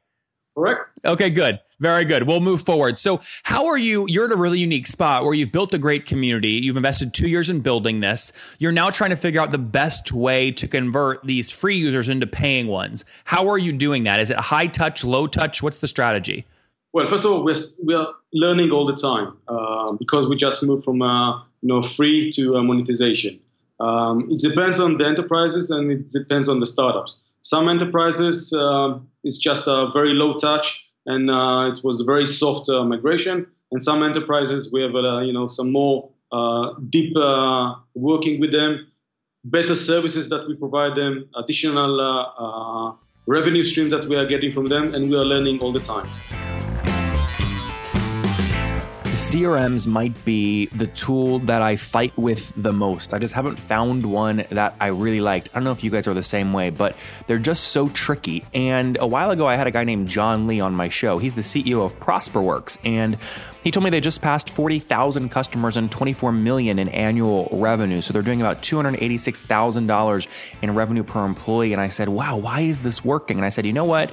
Correct. 0.60 0.90
Okay, 1.06 1.30
good. 1.30 1.58
Very 1.78 2.04
good. 2.04 2.24
We'll 2.24 2.40
move 2.40 2.60
forward. 2.60 2.98
So, 2.98 3.20
how 3.44 3.66
are 3.68 3.78
you? 3.78 4.04
You're 4.08 4.26
in 4.26 4.32
a 4.32 4.36
really 4.36 4.58
unique 4.58 4.86
spot 4.86 5.24
where 5.24 5.32
you've 5.32 5.52
built 5.52 5.72
a 5.72 5.78
great 5.78 6.04
community. 6.04 6.50
You've 6.50 6.76
invested 6.76 7.14
two 7.14 7.28
years 7.28 7.48
in 7.48 7.60
building 7.60 8.00
this. 8.00 8.30
You're 8.58 8.70
now 8.70 8.90
trying 8.90 9.08
to 9.08 9.16
figure 9.16 9.40
out 9.40 9.52
the 9.52 9.58
best 9.58 10.12
way 10.12 10.50
to 10.52 10.68
convert 10.68 11.24
these 11.24 11.50
free 11.50 11.78
users 11.78 12.10
into 12.10 12.26
paying 12.26 12.66
ones. 12.66 13.06
How 13.24 13.48
are 13.48 13.56
you 13.56 13.72
doing 13.72 14.04
that? 14.04 14.20
Is 14.20 14.30
it 14.30 14.36
high 14.36 14.66
touch, 14.66 15.02
low 15.02 15.26
touch? 15.26 15.62
What's 15.62 15.80
the 15.80 15.88
strategy? 15.88 16.46
Well, 16.92 17.06
first 17.06 17.24
of 17.24 17.32
all, 17.32 17.42
we're, 17.42 17.56
we 17.82 17.94
are 17.94 18.08
learning 18.34 18.70
all 18.70 18.84
the 18.84 18.96
time 18.96 19.38
uh, 19.48 19.92
because 19.92 20.28
we 20.28 20.36
just 20.36 20.62
moved 20.62 20.84
from 20.84 21.00
uh, 21.00 21.38
you 21.38 21.68
know 21.68 21.80
free 21.80 22.32
to 22.32 22.56
uh, 22.56 22.62
monetization. 22.62 23.40
Um, 23.80 24.28
it 24.30 24.42
depends 24.42 24.78
on 24.78 24.98
the 24.98 25.06
enterprises 25.06 25.70
and 25.70 25.90
it 25.90 26.10
depends 26.10 26.50
on 26.50 26.60
the 26.60 26.66
startups. 26.66 27.29
Some 27.42 27.68
enterprises 27.68 28.52
uh, 28.52 28.98
it's 29.24 29.38
just 29.38 29.66
a 29.66 29.88
very 29.92 30.14
low 30.14 30.38
touch 30.38 30.90
and 31.06 31.30
uh, 31.30 31.70
it 31.72 31.80
was 31.82 32.00
a 32.00 32.04
very 32.04 32.26
soft 32.26 32.68
uh, 32.68 32.84
migration. 32.84 33.46
And 33.72 33.82
some 33.82 34.02
enterprises 34.02 34.72
we 34.72 34.82
have 34.82 34.94
uh, 34.94 35.20
you 35.20 35.32
know 35.32 35.46
some 35.46 35.72
more 35.72 36.10
uh, 36.32 36.74
deep 36.88 37.16
uh, 37.16 37.74
working 37.94 38.40
with 38.40 38.52
them, 38.52 38.86
better 39.44 39.74
services 39.74 40.28
that 40.28 40.46
we 40.48 40.54
provide 40.54 40.96
them, 40.96 41.28
additional 41.36 42.98
revenue 43.26 43.64
stream 43.64 43.90
that 43.90 44.04
we 44.06 44.16
are 44.16 44.26
getting 44.26 44.50
from 44.50 44.66
them, 44.66 44.94
and 44.94 45.08
we 45.08 45.16
are 45.16 45.24
learning 45.24 45.60
all 45.60 45.72
the 45.72 45.80
time. 45.80 46.06
CRMs 49.30 49.86
might 49.86 50.24
be 50.24 50.66
the 50.66 50.88
tool 50.88 51.38
that 51.38 51.62
I 51.62 51.76
fight 51.76 52.12
with 52.18 52.52
the 52.56 52.72
most. 52.72 53.14
I 53.14 53.20
just 53.20 53.32
haven't 53.32 53.60
found 53.60 54.04
one 54.04 54.44
that 54.50 54.74
I 54.80 54.88
really 54.88 55.20
liked. 55.20 55.50
I 55.50 55.58
don't 55.58 55.62
know 55.62 55.70
if 55.70 55.84
you 55.84 55.90
guys 55.92 56.08
are 56.08 56.14
the 56.14 56.22
same 56.24 56.52
way, 56.52 56.70
but 56.70 56.96
they're 57.28 57.38
just 57.38 57.68
so 57.68 57.88
tricky. 57.90 58.44
And 58.52 58.98
a 59.00 59.06
while 59.06 59.30
ago, 59.30 59.46
I 59.46 59.54
had 59.54 59.68
a 59.68 59.70
guy 59.70 59.84
named 59.84 60.08
John 60.08 60.48
Lee 60.48 60.58
on 60.58 60.74
my 60.74 60.88
show. 60.88 61.18
He's 61.18 61.36
the 61.36 61.42
CEO 61.42 61.84
of 61.84 61.96
ProsperWorks, 62.00 62.78
and 62.82 63.18
he 63.62 63.70
told 63.70 63.84
me 63.84 63.90
they 63.90 64.00
just 64.00 64.20
passed 64.20 64.50
40,000 64.50 65.28
customers 65.28 65.76
and 65.76 65.92
24 65.92 66.32
million 66.32 66.80
in 66.80 66.88
annual 66.88 67.48
revenue. 67.52 68.02
So 68.02 68.12
they're 68.12 68.22
doing 68.22 68.40
about 68.40 68.62
$286,000 68.62 70.26
in 70.60 70.74
revenue 70.74 71.04
per 71.04 71.24
employee. 71.24 71.72
And 71.72 71.80
I 71.80 71.86
said, 71.86 72.08
wow, 72.08 72.36
why 72.36 72.62
is 72.62 72.82
this 72.82 73.04
working? 73.04 73.36
And 73.36 73.46
I 73.46 73.50
said, 73.50 73.64
you 73.64 73.72
know 73.72 73.84
what? 73.84 74.10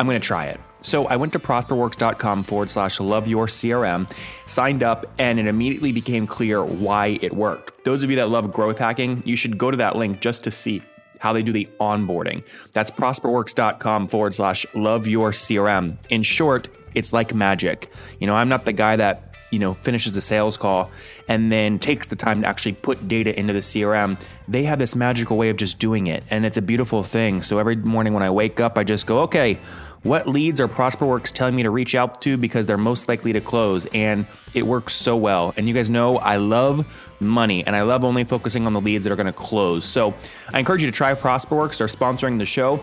I'm 0.00 0.06
going 0.06 0.18
to 0.18 0.26
try 0.26 0.46
it. 0.46 0.58
So 0.80 1.04
I 1.08 1.16
went 1.16 1.34
to 1.34 1.38
prosperworks.com 1.38 2.44
forward 2.44 2.70
slash 2.70 3.00
love 3.00 3.28
your 3.28 3.46
CRM, 3.48 4.10
signed 4.46 4.82
up, 4.82 5.04
and 5.18 5.38
it 5.38 5.46
immediately 5.46 5.92
became 5.92 6.26
clear 6.26 6.64
why 6.64 7.18
it 7.20 7.34
worked. 7.34 7.84
Those 7.84 8.02
of 8.02 8.08
you 8.08 8.16
that 8.16 8.30
love 8.30 8.50
growth 8.50 8.78
hacking, 8.78 9.22
you 9.26 9.36
should 9.36 9.58
go 9.58 9.70
to 9.70 9.76
that 9.76 9.96
link 9.96 10.22
just 10.22 10.42
to 10.44 10.50
see 10.50 10.80
how 11.18 11.34
they 11.34 11.42
do 11.42 11.52
the 11.52 11.68
onboarding. 11.78 12.42
That's 12.72 12.90
prosperworks.com 12.90 14.08
forward 14.08 14.34
slash 14.34 14.64
love 14.74 15.06
your 15.06 15.32
CRM. 15.32 15.98
In 16.08 16.22
short, 16.22 16.68
it's 16.94 17.12
like 17.12 17.34
magic. 17.34 17.92
You 18.18 18.26
know, 18.26 18.34
I'm 18.34 18.48
not 18.48 18.64
the 18.64 18.72
guy 18.72 18.96
that 18.96 19.30
you 19.50 19.58
know 19.58 19.74
finishes 19.74 20.12
the 20.12 20.20
sales 20.20 20.56
call 20.56 20.90
and 21.28 21.50
then 21.50 21.78
takes 21.78 22.06
the 22.06 22.16
time 22.16 22.42
to 22.42 22.46
actually 22.46 22.72
put 22.72 23.06
data 23.08 23.38
into 23.38 23.52
the 23.52 23.60
CRM. 23.60 24.20
They 24.48 24.64
have 24.64 24.78
this 24.78 24.96
magical 24.96 25.36
way 25.36 25.50
of 25.50 25.56
just 25.56 25.78
doing 25.78 26.06
it, 26.06 26.24
and 26.30 26.46
it's 26.46 26.56
a 26.56 26.62
beautiful 26.62 27.02
thing. 27.02 27.42
So 27.42 27.58
every 27.58 27.76
morning 27.76 28.14
when 28.14 28.22
I 28.22 28.30
wake 28.30 28.60
up, 28.60 28.78
I 28.78 28.84
just 28.84 29.06
go, 29.06 29.20
okay, 29.20 29.58
what 30.02 30.26
leads 30.26 30.60
are 30.60 30.68
ProsperWorks 30.68 31.32
telling 31.32 31.54
me 31.54 31.62
to 31.62 31.70
reach 31.70 31.94
out 31.94 32.22
to 32.22 32.36
because 32.36 32.64
they're 32.64 32.78
most 32.78 33.08
likely 33.08 33.32
to 33.34 33.40
close? 33.40 33.86
And 33.86 34.26
it 34.54 34.66
works 34.66 34.94
so 34.94 35.16
well. 35.16 35.52
And 35.56 35.68
you 35.68 35.74
guys 35.74 35.90
know 35.90 36.16
I 36.18 36.36
love 36.36 37.14
money 37.20 37.66
and 37.66 37.76
I 37.76 37.82
love 37.82 38.04
only 38.04 38.24
focusing 38.24 38.66
on 38.66 38.72
the 38.72 38.80
leads 38.80 39.04
that 39.04 39.12
are 39.12 39.16
going 39.16 39.26
to 39.26 39.32
close. 39.32 39.84
So 39.84 40.14
I 40.52 40.58
encourage 40.58 40.82
you 40.82 40.90
to 40.90 40.96
try 40.96 41.14
ProsperWorks. 41.14 41.78
They're 41.78 41.86
sponsoring 41.86 42.38
the 42.38 42.46
show. 42.46 42.82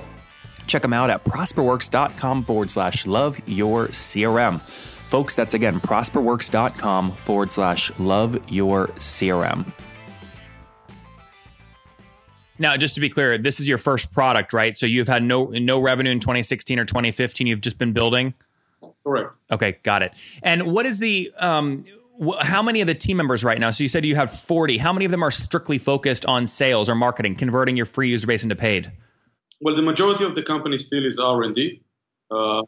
Check 0.67 0.81
them 0.81 0.93
out 0.93 1.09
at 1.09 1.23
prosperworks.com 1.23 2.43
forward 2.43 2.69
slash 2.69 3.07
love 3.07 3.39
your 3.47 3.87
CRM. 3.87 4.61
Folks, 4.61 5.35
that's 5.35 5.53
again 5.53 5.79
prosperworks.com 5.79 7.11
forward 7.11 7.51
slash 7.51 7.97
love 7.97 8.37
your 8.51 8.87
CRM. 8.89 9.65
Now, 12.59 12.77
just 12.77 12.95
to 12.95 13.01
be 13.01 13.09
clear, 13.09 13.37
this 13.37 13.59
is 13.59 13.67
your 13.67 13.77
first 13.77 14.11
product, 14.11 14.53
right? 14.53 14.77
So 14.77 14.85
you've 14.85 15.07
had 15.07 15.23
no 15.23 15.45
no 15.45 15.79
revenue 15.79 16.11
in 16.11 16.19
2016 16.19 16.79
or 16.79 16.85
2015. 16.85 17.47
You've 17.47 17.61
just 17.61 17.77
been 17.77 17.93
building. 17.93 18.33
Correct. 19.03 19.35
Okay, 19.51 19.77
got 19.83 20.01
it. 20.01 20.13
And 20.43 20.73
what 20.73 20.85
is 20.85 20.99
the 20.99 21.31
um, 21.37 21.85
wh- 22.21 22.41
how 22.41 22.61
many 22.61 22.81
of 22.81 22.87
the 22.87 22.95
team 22.95 23.17
members 23.17 23.43
right 23.43 23.59
now? 23.59 23.71
So 23.71 23.83
you 23.83 23.87
said 23.87 24.05
you 24.05 24.15
have 24.15 24.31
40. 24.31 24.77
How 24.77 24.91
many 24.91 25.05
of 25.05 25.11
them 25.11 25.23
are 25.23 25.31
strictly 25.31 25.77
focused 25.77 26.25
on 26.25 26.47
sales 26.47 26.89
or 26.89 26.95
marketing, 26.95 27.35
converting 27.35 27.77
your 27.77 27.85
free 27.85 28.09
user 28.09 28.27
base 28.27 28.43
into 28.43 28.55
paid? 28.55 28.91
Well, 29.61 29.75
the 29.75 29.81
majority 29.81 30.23
of 30.23 30.35
the 30.35 30.43
company 30.43 30.77
still 30.77 31.05
is 31.05 31.17
R 31.17 31.43
and 31.43 31.55
D. 31.55 31.81
Uh, 32.29 32.63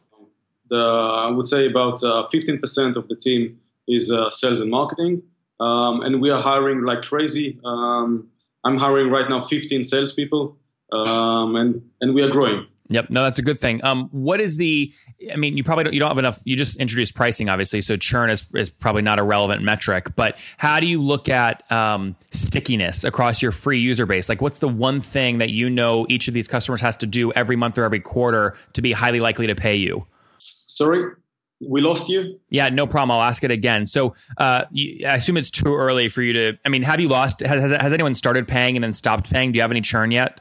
the 0.68 0.76
I 0.76 1.30
would 1.30 1.46
say 1.46 1.66
about 1.66 2.02
uh, 2.02 2.26
15% 2.32 2.96
of 2.96 3.08
the 3.08 3.16
team 3.16 3.58
is 3.86 4.10
uh, 4.10 4.30
sales 4.30 4.60
and 4.60 4.70
marketing, 4.70 5.22
um, 5.58 6.00
and 6.02 6.20
we 6.20 6.30
are 6.30 6.40
hiring 6.40 6.84
like 6.84 7.02
crazy. 7.02 7.58
Um, 7.64 8.28
I'm 8.64 8.78
hiring 8.78 9.10
right 9.10 9.28
now 9.28 9.40
15 9.40 9.82
salespeople, 9.82 10.56
um, 10.92 11.56
and 11.56 11.82
and 12.00 12.14
we 12.14 12.22
are 12.22 12.30
growing. 12.30 12.66
Yep. 12.90 13.10
No, 13.10 13.22
that's 13.22 13.38
a 13.38 13.42
good 13.42 13.58
thing. 13.58 13.82
Um, 13.84 14.08
what 14.10 14.40
is 14.40 14.56
the? 14.56 14.92
I 15.32 15.36
mean, 15.36 15.56
you 15.56 15.62
probably 15.62 15.84
don't. 15.84 15.94
You 15.94 16.00
don't 16.00 16.08
have 16.08 16.18
enough. 16.18 16.42
You 16.44 16.56
just 16.56 16.80
introduced 16.80 17.14
pricing, 17.14 17.48
obviously, 17.48 17.80
so 17.82 17.96
churn 17.96 18.30
is 18.30 18.44
is 18.52 18.68
probably 18.68 19.02
not 19.02 19.20
a 19.20 19.22
relevant 19.22 19.62
metric. 19.62 20.16
But 20.16 20.36
how 20.56 20.80
do 20.80 20.86
you 20.86 21.00
look 21.00 21.28
at 21.28 21.70
um, 21.70 22.16
stickiness 22.32 23.04
across 23.04 23.42
your 23.42 23.52
free 23.52 23.78
user 23.78 24.06
base? 24.06 24.28
Like, 24.28 24.42
what's 24.42 24.58
the 24.58 24.68
one 24.68 25.00
thing 25.00 25.38
that 25.38 25.50
you 25.50 25.70
know 25.70 26.04
each 26.08 26.26
of 26.26 26.34
these 26.34 26.48
customers 26.48 26.80
has 26.80 26.96
to 26.98 27.06
do 27.06 27.32
every 27.32 27.54
month 27.54 27.78
or 27.78 27.84
every 27.84 28.00
quarter 28.00 28.56
to 28.72 28.82
be 28.82 28.90
highly 28.90 29.20
likely 29.20 29.46
to 29.46 29.54
pay 29.54 29.76
you? 29.76 30.04
Sorry, 30.40 31.14
we 31.60 31.80
lost 31.80 32.08
you. 32.08 32.40
Yeah, 32.48 32.68
no 32.70 32.86
problem. 32.86 33.10
I'll 33.10 33.22
ask 33.22 33.44
it 33.44 33.50
again. 33.50 33.86
So, 33.86 34.14
uh, 34.38 34.64
I 34.74 35.14
assume 35.14 35.36
it's 35.36 35.50
too 35.50 35.74
early 35.74 36.08
for 36.08 36.22
you 36.22 36.32
to. 36.32 36.58
I 36.64 36.68
mean, 36.68 36.82
have 36.82 37.00
you 37.00 37.08
lost? 37.08 37.40
Has, 37.40 37.70
has 37.70 37.92
anyone 37.92 38.14
started 38.14 38.48
paying 38.48 38.76
and 38.76 38.84
then 38.84 38.92
stopped 38.92 39.30
paying? 39.30 39.52
Do 39.52 39.56
you 39.56 39.62
have 39.62 39.70
any 39.70 39.82
churn 39.82 40.10
yet? 40.10 40.40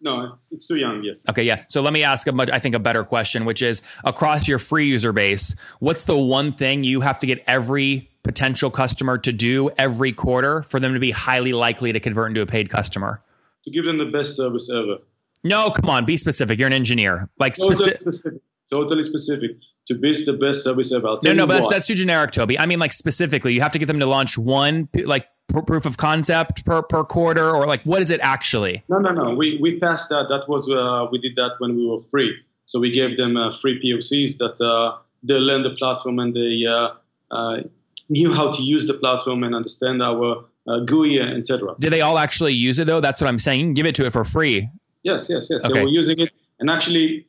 No, 0.00 0.32
it's, 0.32 0.48
it's 0.52 0.66
too 0.66 0.76
young 0.76 1.02
yet. 1.02 1.16
Okay, 1.28 1.42
yeah. 1.42 1.64
So 1.68 1.80
let 1.80 1.92
me 1.92 2.02
ask 2.02 2.26
a 2.26 2.32
much, 2.32 2.50
I 2.50 2.58
think, 2.58 2.74
a 2.74 2.78
better 2.78 3.02
question, 3.02 3.44
which 3.44 3.62
is 3.62 3.82
across 4.04 4.46
your 4.46 4.58
free 4.58 4.86
user 4.86 5.12
base, 5.12 5.56
what's 5.78 6.04
the 6.04 6.16
one 6.16 6.52
thing 6.52 6.84
you 6.84 7.00
have 7.00 7.18
to 7.20 7.26
get 7.26 7.42
every 7.46 8.10
potential 8.22 8.70
customer 8.70 9.18
to 9.18 9.32
do 9.32 9.70
every 9.78 10.12
quarter 10.12 10.62
for 10.62 10.80
them 10.80 10.92
to 10.94 11.00
be 11.00 11.12
highly 11.12 11.52
likely 11.52 11.92
to 11.92 12.00
convert 12.00 12.28
into 12.28 12.42
a 12.42 12.46
paid 12.46 12.68
customer? 12.68 13.22
To 13.64 13.70
give 13.70 13.84
them 13.84 13.98
the 13.98 14.04
best 14.04 14.36
service 14.36 14.70
ever. 14.70 14.98
No, 15.42 15.70
come 15.70 15.88
on, 15.88 16.04
be 16.04 16.16
specific. 16.16 16.58
You're 16.58 16.66
an 16.66 16.72
engineer. 16.72 17.28
Like 17.38 17.56
specific. 17.56 18.02
Totally 18.70 19.02
specific. 19.02 19.52
To 19.88 19.94
be 19.94 20.12
the 20.12 20.32
best 20.32 20.64
service 20.64 20.92
ever. 20.92 21.06
I'll 21.06 21.18
No, 21.22 21.32
no, 21.32 21.46
but 21.46 21.60
that's, 21.60 21.70
that's 21.70 21.86
too 21.86 21.94
generic, 21.94 22.32
Toby. 22.32 22.58
I 22.58 22.66
mean, 22.66 22.80
like 22.80 22.92
specifically, 22.92 23.54
you 23.54 23.60
have 23.60 23.72
to 23.72 23.78
get 23.78 23.86
them 23.86 24.00
to 24.00 24.06
launch 24.06 24.36
one 24.36 24.88
like 24.94 25.28
pr- 25.48 25.60
proof 25.60 25.86
of 25.86 25.96
concept 25.96 26.64
per 26.64 26.82
per 26.82 27.04
quarter, 27.04 27.50
or 27.50 27.66
like 27.66 27.82
what 27.84 28.02
is 28.02 28.10
it 28.10 28.20
actually? 28.20 28.82
No, 28.88 28.98
no, 28.98 29.10
no. 29.12 29.34
We 29.34 29.58
we 29.60 29.78
passed 29.78 30.08
that. 30.10 30.26
That 30.28 30.48
was 30.48 30.70
uh, 30.70 31.06
we 31.10 31.18
did 31.18 31.36
that 31.36 31.52
when 31.58 31.76
we 31.76 31.86
were 31.86 32.00
free. 32.00 32.36
So 32.64 32.80
we 32.80 32.90
gave 32.90 33.16
them 33.16 33.36
uh, 33.36 33.52
free 33.52 33.80
POCs 33.80 34.38
that 34.38 34.60
uh, 34.60 34.98
they 35.22 35.34
learned 35.34 35.64
the 35.64 35.70
platform 35.70 36.18
and 36.18 36.34
they 36.34 36.64
uh, 36.68 36.90
uh, 37.30 37.62
knew 38.08 38.32
how 38.32 38.50
to 38.50 38.62
use 38.62 38.86
the 38.86 38.94
platform 38.94 39.44
and 39.44 39.54
understand 39.54 40.02
our 40.02 40.44
uh, 40.66 40.80
GUI, 40.80 41.20
etc. 41.20 41.74
Did 41.78 41.92
they 41.92 42.00
all 42.00 42.18
actually 42.18 42.54
use 42.54 42.78
it 42.78 42.86
though? 42.86 43.00
That's 43.00 43.20
what 43.20 43.28
I'm 43.28 43.38
saying. 43.38 43.74
Give 43.74 43.86
it 43.86 43.94
to 43.96 44.06
it 44.06 44.12
for 44.12 44.24
free. 44.24 44.68
Yes, 45.02 45.30
yes, 45.30 45.48
yes. 45.50 45.64
Okay. 45.64 45.74
They 45.74 45.82
were 45.84 45.88
using 45.88 46.18
it, 46.18 46.32
and 46.58 46.68
actually, 46.68 47.24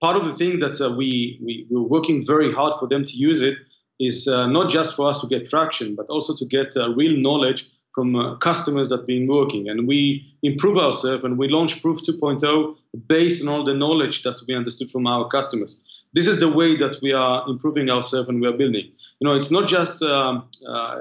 part 0.00 0.16
of 0.16 0.26
the 0.26 0.34
thing 0.34 0.60
that 0.60 0.80
uh, 0.80 0.90
we, 0.90 1.38
we 1.44 1.66
we're 1.70 1.82
working 1.82 2.24
very 2.26 2.52
hard 2.52 2.74
for 2.78 2.88
them 2.88 3.04
to 3.04 3.16
use 3.16 3.42
it 3.42 3.58
is 3.98 4.26
uh, 4.26 4.46
not 4.46 4.70
just 4.70 4.96
for 4.96 5.08
us 5.08 5.20
to 5.20 5.26
get 5.26 5.48
traction, 5.48 5.94
but 5.94 6.06
also 6.06 6.34
to 6.34 6.46
get 6.46 6.76
uh, 6.76 6.88
real 6.94 7.16
knowledge 7.16 7.66
from 7.94 8.16
uh, 8.16 8.36
customers 8.36 8.88
that 8.88 9.00
have 9.00 9.06
been 9.06 9.26
working. 9.26 9.68
And 9.68 9.86
we 9.86 10.24
improve 10.42 10.78
ourselves, 10.78 11.24
and 11.24 11.36
we 11.36 11.48
launch 11.48 11.82
Proof 11.82 12.00
2.0 12.00 12.80
based 13.06 13.42
on 13.42 13.48
all 13.48 13.64
the 13.64 13.74
knowledge 13.74 14.22
that 14.22 14.40
we 14.48 14.54
understood 14.54 14.90
from 14.90 15.06
our 15.06 15.26
customers. 15.28 16.04
This 16.14 16.26
is 16.26 16.40
the 16.40 16.50
way 16.50 16.76
that 16.76 16.96
we 17.02 17.12
are 17.12 17.46
improving 17.48 17.90
ourselves 17.90 18.28
and 18.28 18.40
we 18.40 18.48
are 18.48 18.56
building. 18.56 18.86
You 19.20 19.28
know, 19.28 19.34
it's 19.34 19.50
not 19.50 19.68
just 19.68 20.02
um, 20.02 20.48
uh, 20.66 21.00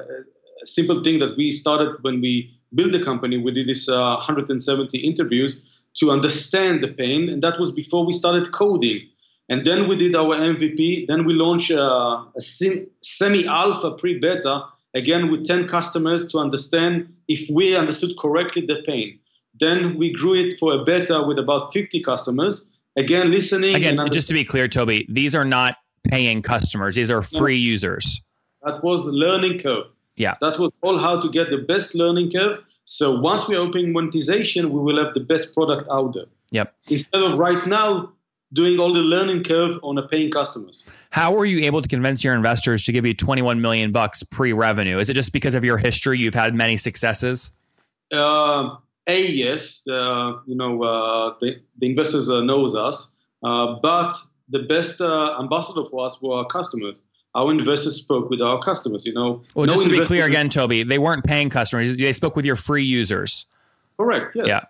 a 0.61 0.65
simple 0.65 1.03
thing 1.03 1.19
that 1.19 1.37
we 1.37 1.51
started 1.51 1.97
when 2.01 2.21
we 2.21 2.51
built 2.73 2.91
the 2.91 3.03
company. 3.03 3.37
We 3.37 3.51
did 3.51 3.67
this 3.67 3.87
uh, 3.87 4.15
170 4.15 4.97
interviews 4.97 5.78
to 5.95 6.11
understand 6.11 6.81
the 6.81 6.87
pain, 6.87 7.29
and 7.29 7.41
that 7.43 7.59
was 7.59 7.71
before 7.71 8.05
we 8.05 8.13
started 8.13 8.51
coding. 8.51 9.01
And 9.49 9.65
then 9.65 9.87
we 9.87 9.95
did 9.95 10.15
our 10.15 10.35
MVP. 10.35 11.07
Then 11.07 11.25
we 11.25 11.33
launched 11.33 11.71
uh, 11.71 12.23
a 12.37 12.41
semi-alpha 13.01 13.91
pre-beta 13.91 14.65
again 14.93 15.29
with 15.31 15.45
10 15.45 15.67
customers 15.67 16.27
to 16.29 16.37
understand 16.37 17.09
if 17.27 17.49
we 17.49 17.75
understood 17.75 18.11
correctly 18.17 18.65
the 18.65 18.83
pain. 18.85 19.19
Then 19.59 19.97
we 19.97 20.13
grew 20.13 20.35
it 20.35 20.59
for 20.59 20.73
a 20.73 20.83
beta 20.83 21.23
with 21.27 21.39
about 21.39 21.73
50 21.73 22.01
customers. 22.01 22.71
Again, 22.95 23.31
listening. 23.31 23.75
Again, 23.75 23.99
just 24.11 24.27
to 24.27 24.33
be 24.33 24.43
clear, 24.43 24.67
Toby, 24.67 25.05
these 25.09 25.35
are 25.35 25.45
not 25.45 25.77
paying 26.07 26.41
customers. 26.41 26.95
These 26.95 27.11
are 27.11 27.21
free 27.21 27.57
users. 27.57 28.21
that 28.63 28.83
was 28.83 29.07
learning 29.07 29.59
curve. 29.59 29.85
Yeah. 30.19 30.35
That 30.41 30.59
was 30.59 30.73
all 30.81 30.99
how 30.99 31.19
to 31.21 31.29
get 31.29 31.49
the 31.49 31.57
best 31.57 31.95
learning 31.95 32.31
curve. 32.31 32.59
So 32.83 33.19
once 33.21 33.47
we 33.47 33.55
open 33.55 33.93
monetization, 33.93 34.69
we 34.69 34.79
will 34.81 35.03
have 35.03 35.13
the 35.13 35.21
best 35.21 35.55
product 35.55 35.87
out 35.89 36.13
there. 36.13 36.25
Yep. 36.51 36.75
Instead 36.89 37.23
of 37.23 37.39
right 37.39 37.65
now 37.65 38.11
doing 38.51 38.79
all 38.79 38.93
the 38.93 38.99
learning 38.99 39.43
curve 39.43 39.79
on 39.81 39.97
a 39.97 40.05
paying 40.07 40.29
customers. 40.29 40.83
How 41.11 41.31
were 41.31 41.45
you 41.45 41.65
able 41.65 41.81
to 41.81 41.87
convince 41.87 42.23
your 42.23 42.35
investors 42.35 42.83
to 42.83 42.91
give 42.91 43.05
you 43.05 43.13
21 43.13 43.61
million 43.61 43.93
bucks 43.93 44.21
pre-revenue? 44.23 44.99
Is 44.99 45.09
it 45.09 45.13
just 45.13 45.31
because 45.31 45.55
of 45.55 45.63
your 45.63 45.77
history? 45.77 46.19
You've 46.19 46.35
had 46.35 46.53
many 46.53 46.75
successes. 46.75 47.51
Uh, 48.11 48.75
a 49.07 49.27
yes, 49.27 49.87
uh, 49.87 50.39
you 50.45 50.55
know 50.55 50.83
uh, 50.83 51.35
the, 51.39 51.61
the 51.77 51.89
investors 51.89 52.29
uh, 52.29 52.41
knows 52.41 52.75
us, 52.75 53.13
uh, 53.43 53.75
but 53.81 54.13
the 54.49 54.59
best 54.63 54.99
uh, 54.99 55.37
ambassador 55.39 55.85
for 55.89 56.05
us 56.05 56.21
were 56.21 56.37
our 56.37 56.45
customers. 56.45 57.03
Our 57.35 57.51
investors 57.51 57.95
spoke 57.95 58.29
with 58.29 58.41
our 58.41 58.59
customers. 58.59 59.05
You 59.05 59.13
know. 59.13 59.43
Well, 59.55 59.67
No 59.67 59.71
just 59.71 59.83
to 59.83 59.89
be 59.89 60.05
clear 60.05 60.25
again, 60.25 60.49
Toby, 60.49 60.83
they 60.83 60.97
weren't 60.97 61.23
paying 61.23 61.49
customers. 61.49 61.95
They 61.95 62.13
spoke 62.13 62.35
with 62.35 62.45
your 62.45 62.55
free 62.55 62.83
users. 62.83 63.45
Correct. 63.97 64.35
Yes. 64.35 64.47
Yeah. 64.47 64.61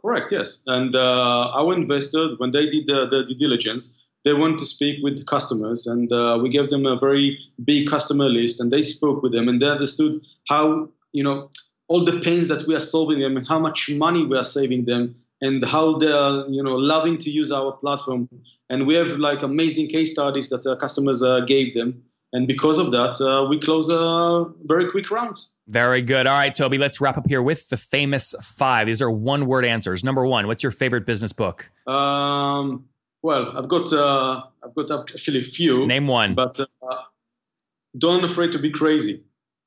Correct. 0.00 0.32
Yes. 0.32 0.60
And 0.66 0.94
uh, 0.94 1.50
our 1.54 1.72
investors, 1.72 2.38
when 2.38 2.52
they 2.52 2.68
did 2.68 2.86
the, 2.86 3.06
the 3.06 3.24
due 3.24 3.34
diligence, 3.34 4.04
they 4.24 4.32
wanted 4.32 4.58
to 4.58 4.66
speak 4.66 5.02
with 5.02 5.24
customers, 5.26 5.86
and 5.86 6.10
uh, 6.10 6.38
we 6.42 6.48
gave 6.48 6.70
them 6.70 6.86
a 6.86 6.98
very 6.98 7.38
big 7.64 7.88
customer 7.88 8.28
list, 8.28 8.58
and 8.58 8.72
they 8.72 8.82
spoke 8.82 9.22
with 9.22 9.32
them, 9.32 9.48
and 9.48 9.60
they 9.60 9.66
understood 9.66 10.22
how 10.48 10.88
you 11.12 11.22
know 11.22 11.50
all 11.88 12.04
the 12.04 12.20
pains 12.20 12.48
that 12.48 12.66
we 12.66 12.74
are 12.74 12.80
solving 12.80 13.20
them, 13.20 13.36
and 13.36 13.46
how 13.46 13.58
much 13.58 13.90
money 13.90 14.24
we 14.24 14.36
are 14.36 14.44
saving 14.44 14.86
them, 14.86 15.14
and 15.40 15.64
how 15.64 15.98
they 15.98 16.10
are 16.10 16.46
you 16.48 16.62
know 16.62 16.76
loving 16.76 17.18
to 17.18 17.30
use 17.30 17.52
our 17.52 17.72
platform. 17.72 18.28
And 18.70 18.86
we 18.86 18.94
have 18.94 19.18
like 19.18 19.42
amazing 19.42 19.88
case 19.88 20.12
studies 20.12 20.48
that 20.48 20.66
uh, 20.66 20.76
customers 20.76 21.22
uh, 21.22 21.40
gave 21.40 21.74
them, 21.74 22.02
and 22.32 22.46
because 22.46 22.78
of 22.78 22.90
that, 22.90 23.20
uh, 23.20 23.46
we 23.48 23.58
close 23.58 23.88
a 23.90 24.46
very 24.64 24.90
quick 24.90 25.10
round. 25.10 25.36
Very 25.66 26.02
good. 26.02 26.26
All 26.26 26.36
right, 26.36 26.54
Toby, 26.54 26.76
let's 26.76 27.00
wrap 27.00 27.16
up 27.16 27.26
here 27.26 27.42
with 27.42 27.68
the 27.70 27.76
famous 27.76 28.34
five. 28.42 28.86
These 28.86 29.00
are 29.00 29.10
one 29.10 29.46
word 29.46 29.64
answers. 29.64 30.04
Number 30.04 30.26
one, 30.26 30.46
what's 30.46 30.62
your 30.62 30.72
favorite 30.72 31.06
business 31.06 31.32
book? 31.32 31.70
Um, 31.86 32.86
well, 33.22 33.56
I've 33.56 33.68
got 33.68 33.92
uh, 33.92 34.42
I've 34.62 34.74
got 34.74 34.90
actually 34.90 35.38
a 35.38 35.42
few. 35.42 35.86
Name 35.86 36.06
one. 36.06 36.34
But 36.34 36.60
uh, 36.60 36.66
don't 37.96 38.24
afraid 38.24 38.52
to 38.52 38.58
be 38.58 38.70
crazy. 38.70 39.24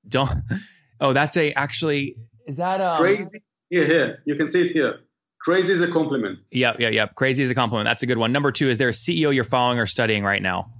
Don't. 0.08 0.32
Oh, 1.00 1.14
that's 1.14 1.38
a 1.38 1.54
actually. 1.54 2.18
Is 2.48 2.58
that 2.58 2.82
um, 2.82 2.96
crazy? 2.96 3.38
Here, 3.70 3.86
here. 3.86 4.24
You 4.26 4.34
can 4.34 4.48
see 4.48 4.66
it 4.66 4.72
here. 4.72 5.02
Crazy 5.48 5.72
is 5.72 5.80
a 5.80 5.88
compliment. 5.88 6.40
Yep, 6.52 6.82
yep, 6.82 6.92
yep. 6.92 7.16
Crazy 7.16 7.42
is 7.42 7.50
a 7.50 7.56
compliment. 7.56 7.88
That's 7.88 8.04
a 8.04 8.06
good 8.06 8.18
one. 8.18 8.34
Number 8.34 8.52
two, 8.52 8.70
is 8.70 8.78
there 8.80 8.90
a 8.90 8.92
CEO 8.92 9.34
you're 9.34 9.46
following 9.46 9.80
or 9.80 9.86
studying 9.86 10.26
right 10.26 10.42
now? 10.42 10.74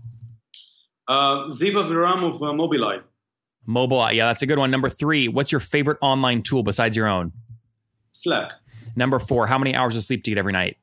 Uh, 1.08 1.46
Ziv 1.46 1.76
Aviram 1.76 2.22
of 2.28 2.36
uh, 2.44 2.48
Mobileye. 2.48 3.02
Mobile, 3.66 4.12
yeah, 4.12 4.26
that's 4.26 4.42
a 4.42 4.46
good 4.46 4.60
one. 4.60 4.70
Number 4.70 4.90
three, 4.90 5.30
what's 5.30 5.54
your 5.54 5.62
favorite 5.62 5.98
online 6.02 6.44
tool 6.44 6.64
besides 6.64 6.98
your 6.98 7.08
own? 7.08 7.32
Slack. 8.12 8.52
Number 8.98 9.20
four, 9.20 9.48
how 9.48 9.58
many 9.58 9.74
hours 9.74 9.96
of 9.96 10.04
sleep 10.04 10.24
do 10.24 10.32
you 10.32 10.36
get 10.36 10.40
every 10.40 10.52
night? 10.52 10.76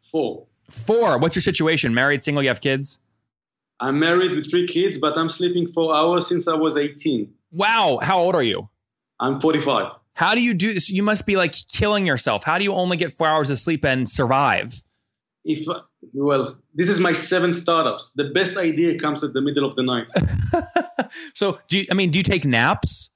Four. 0.00 0.46
Four. 0.70 1.18
What's 1.18 1.36
your 1.36 1.42
situation? 1.42 1.92
Married, 1.92 2.24
single, 2.24 2.42
you 2.42 2.48
have 2.48 2.62
kids? 2.62 3.00
I'm 3.80 3.98
married 3.98 4.30
with 4.30 4.50
three 4.50 4.66
kids, 4.66 4.96
but 4.96 5.18
I'm 5.18 5.28
sleeping 5.28 5.68
four 5.68 5.94
hours 5.94 6.26
since 6.26 6.48
I 6.48 6.54
was 6.54 6.78
18. 6.78 7.30
Wow. 7.52 7.98
How 8.00 8.18
old 8.18 8.34
are 8.34 8.42
you? 8.42 8.70
I'm 9.20 9.40
45. 9.40 9.92
How 10.14 10.34
do 10.34 10.40
you 10.40 10.54
do 10.54 10.72
this? 10.74 10.90
You 10.90 11.02
must 11.02 11.26
be 11.26 11.36
like 11.36 11.54
killing 11.68 12.06
yourself. 12.06 12.44
How 12.44 12.58
do 12.58 12.64
you 12.64 12.72
only 12.72 12.96
get 12.96 13.12
four 13.12 13.26
hours 13.26 13.50
of 13.50 13.58
sleep 13.58 13.84
and 13.84 14.08
survive? 14.08 14.82
If 15.44 15.66
well, 16.12 16.56
this 16.74 16.88
is 16.88 17.00
my 17.00 17.12
seven 17.12 17.52
startups. 17.52 18.12
The 18.12 18.30
best 18.30 18.56
idea 18.56 18.98
comes 18.98 19.22
at 19.22 19.32
the 19.32 19.40
middle 19.40 19.64
of 19.64 19.76
the 19.76 19.82
night. 19.82 20.10
so, 21.34 21.58
do 21.68 21.78
you, 21.78 21.86
I 21.90 21.94
mean, 21.94 22.10
do 22.10 22.18
you 22.18 22.22
take 22.22 22.44
naps? 22.44 23.10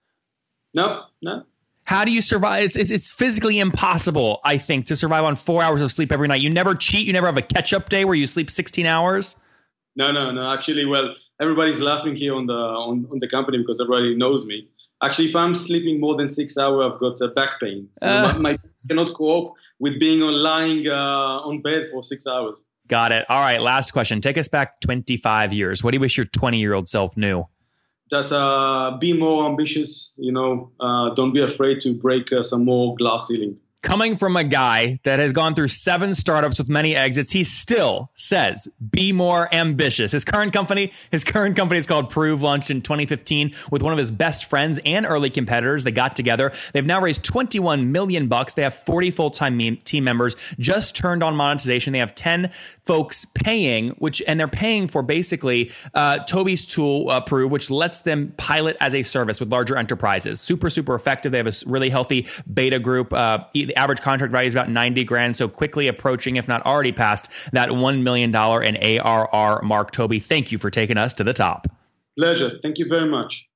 No, 0.75 1.05
no. 1.23 1.45
How 1.85 2.05
do 2.05 2.11
you 2.11 2.21
survive? 2.21 2.65
It's, 2.65 2.77
it's, 2.77 2.91
it's 2.91 3.13
physically 3.13 3.59
impossible, 3.59 4.41
I 4.45 4.59
think, 4.59 4.87
to 4.87 4.97
survive 4.97 5.25
on 5.25 5.37
four 5.37 5.63
hours 5.63 5.81
of 5.81 5.91
sleep 5.91 6.13
every 6.13 6.29
night. 6.29 6.43
You 6.43 6.51
never 6.51 6.75
cheat. 6.75 7.07
You 7.07 7.15
never 7.15 7.27
have 7.27 7.39
a 7.39 7.43
catch 7.43 7.73
up 7.73 7.89
day 7.89 8.05
where 8.05 8.15
you 8.15 8.27
sleep 8.27 8.51
16 8.51 8.85
hours. 8.85 9.37
No, 9.97 10.13
no, 10.13 10.31
no. 10.31 10.51
Actually, 10.51 10.85
well, 10.85 11.15
everybody's 11.41 11.81
laughing 11.81 12.15
here 12.15 12.35
on 12.35 12.47
the 12.47 12.53
on, 12.53 13.07
on 13.11 13.19
the 13.21 13.29
company 13.29 13.59
because 13.59 13.81
everybody 13.81 14.15
knows 14.15 14.45
me. 14.45 14.69
Actually, 15.03 15.27
if 15.27 15.37
I'm 15.37 15.55
sleeping 15.55 16.01
more 16.01 16.17
than 16.17 16.27
six 16.27 16.59
hours, 16.59 16.93
I've 16.93 16.99
got 16.99 17.23
uh, 17.23 17.29
back 17.29 17.61
pain. 17.61 17.89
Uh. 18.03 18.33
My, 18.39 18.53
my 18.53 18.59
cannot 18.89 19.15
cope 19.15 19.55
with 19.79 20.01
being 20.01 20.23
on 20.23 20.35
lying 20.35 20.89
uh, 20.89 20.95
on 21.49 21.61
bed 21.61 21.87
for 21.91 22.03
six 22.03 22.27
hours. 22.27 22.63
Got 22.89 23.13
it. 23.13 23.27
All 23.29 23.41
right. 23.41 23.61
Last 23.61 23.93
question. 23.93 24.21
Take 24.23 24.39
us 24.39 24.49
back 24.49 24.81
25 24.81 25.53
years. 25.53 25.85
What 25.85 25.91
do 25.91 25.97
you 25.97 26.01
wish 26.01 26.17
your 26.17 26.25
20 26.25 26.59
year 26.59 26.73
old 26.73 26.89
self 26.89 27.17
knew? 27.17 27.45
That 28.11 28.33
uh, 28.33 28.97
be 28.99 29.13
more 29.13 29.47
ambitious. 29.47 30.15
You 30.17 30.33
know, 30.33 30.73
uh, 30.81 31.11
don't 31.15 31.35
be 31.35 31.43
afraid 31.43 31.83
to 31.83 31.93
break 31.93 32.33
uh, 32.33 32.43
some 32.43 32.65
more 32.65 32.97
glass 32.97 33.29
ceiling 33.29 33.61
coming 33.83 34.17
from 34.17 34.37
a 34.37 34.45
guy 34.45 34.99
that 35.05 35.19
has 35.19 35.33
gone 35.33 35.55
through 35.55 35.69
seven 35.69 36.15
startups 36.15 36.59
with 36.59 36.69
many 36.69 36.97
exits, 36.97 37.31
he 37.31 37.45
still 37.45 38.11
says, 38.15 38.69
be 38.91 39.13
more 39.13 39.53
ambitious. 39.55 40.13
His 40.13 40.25
current 40.25 40.53
company, 40.53 40.93
his 41.11 41.25
current 41.25 41.57
company 41.57 41.79
is 41.79 41.87
called 41.87 42.11
Prove, 42.11 42.43
launched 42.43 42.71
in 42.71 42.83
2015 42.83 43.55
with 43.71 43.83
one 43.83 43.93
of 43.93 43.99
his 43.99 44.11
best 44.11 44.47
friends 44.47 44.81
and 44.85 45.07
early 45.07 45.31
competitors. 45.31 45.85
They 45.85 45.93
got 45.93 46.17
together. 46.17 46.53
They've 46.73 46.85
now 46.85 47.01
raised 47.01 47.25
21 47.25 47.93
million 47.93 48.27
bucks. 48.27 48.55
They 48.55 48.63
have 48.63 48.75
40 48.75 49.11
full-time 49.11 49.59
team 49.85 50.05
members, 50.05 50.37
just 50.59 50.97
turned 50.97 51.23
on 51.23 51.37
monetization. 51.37 51.93
They 51.93 51.99
have 52.01 52.15
10 52.15 52.51
folks 52.85 53.27
paying, 53.27 53.91
which, 53.91 54.23
and 54.27 54.41
they're 54.41 54.49
paying 54.49 54.89
for 54.89 55.03
basically 55.03 55.71
uh, 55.95 56.19
Toby's 56.21 56.67
tool, 56.67 57.11
uh, 57.11 57.21
Prove, 57.21 57.53
which 57.53 57.71
lets 57.71 58.03
them 58.03 58.33
pilot 58.37 58.77
as 58.81 58.95
a 58.95 59.03
service 59.03 59.41
with 59.41 59.53
larger 59.53 59.77
enterprises. 59.77 60.41
Super, 60.41 60.69
super 60.71 60.95
effective. 60.95 61.33
They 61.33 61.39
have 61.39 61.47
a 61.47 61.53
really 61.67 61.91
healthy 61.91 62.27
beta 62.53 62.79
group. 62.79 63.13
Uh, 63.13 63.45
the 63.69 63.77
average 63.77 64.01
contract 64.01 64.33
value 64.33 64.49
is 64.49 64.55
about 64.55 64.69
90 64.69 65.05
grand. 65.05 65.37
So 65.37 65.49
quickly 65.49 65.87
approaching, 65.87 66.37
if 66.37 66.49
not 66.49 66.65
already 66.67 66.93
past, 66.93 67.31
that 67.53 67.71
$1 67.71 68.03
million 68.03 68.31
in 68.31 69.01
ARR 69.01 69.63
mark. 69.63 69.91
Toby, 69.93 70.19
thank 70.19 70.51
you 70.51 70.59
for 70.59 70.71
taking 70.71 70.99
us 70.99 71.15
to 71.15 71.25
the 71.25 71.33
top. 71.33 71.69
Pleasure. 72.19 72.59
Thank 72.63 72.79
you 72.79 72.87
very 72.89 73.09
much. 73.09 73.48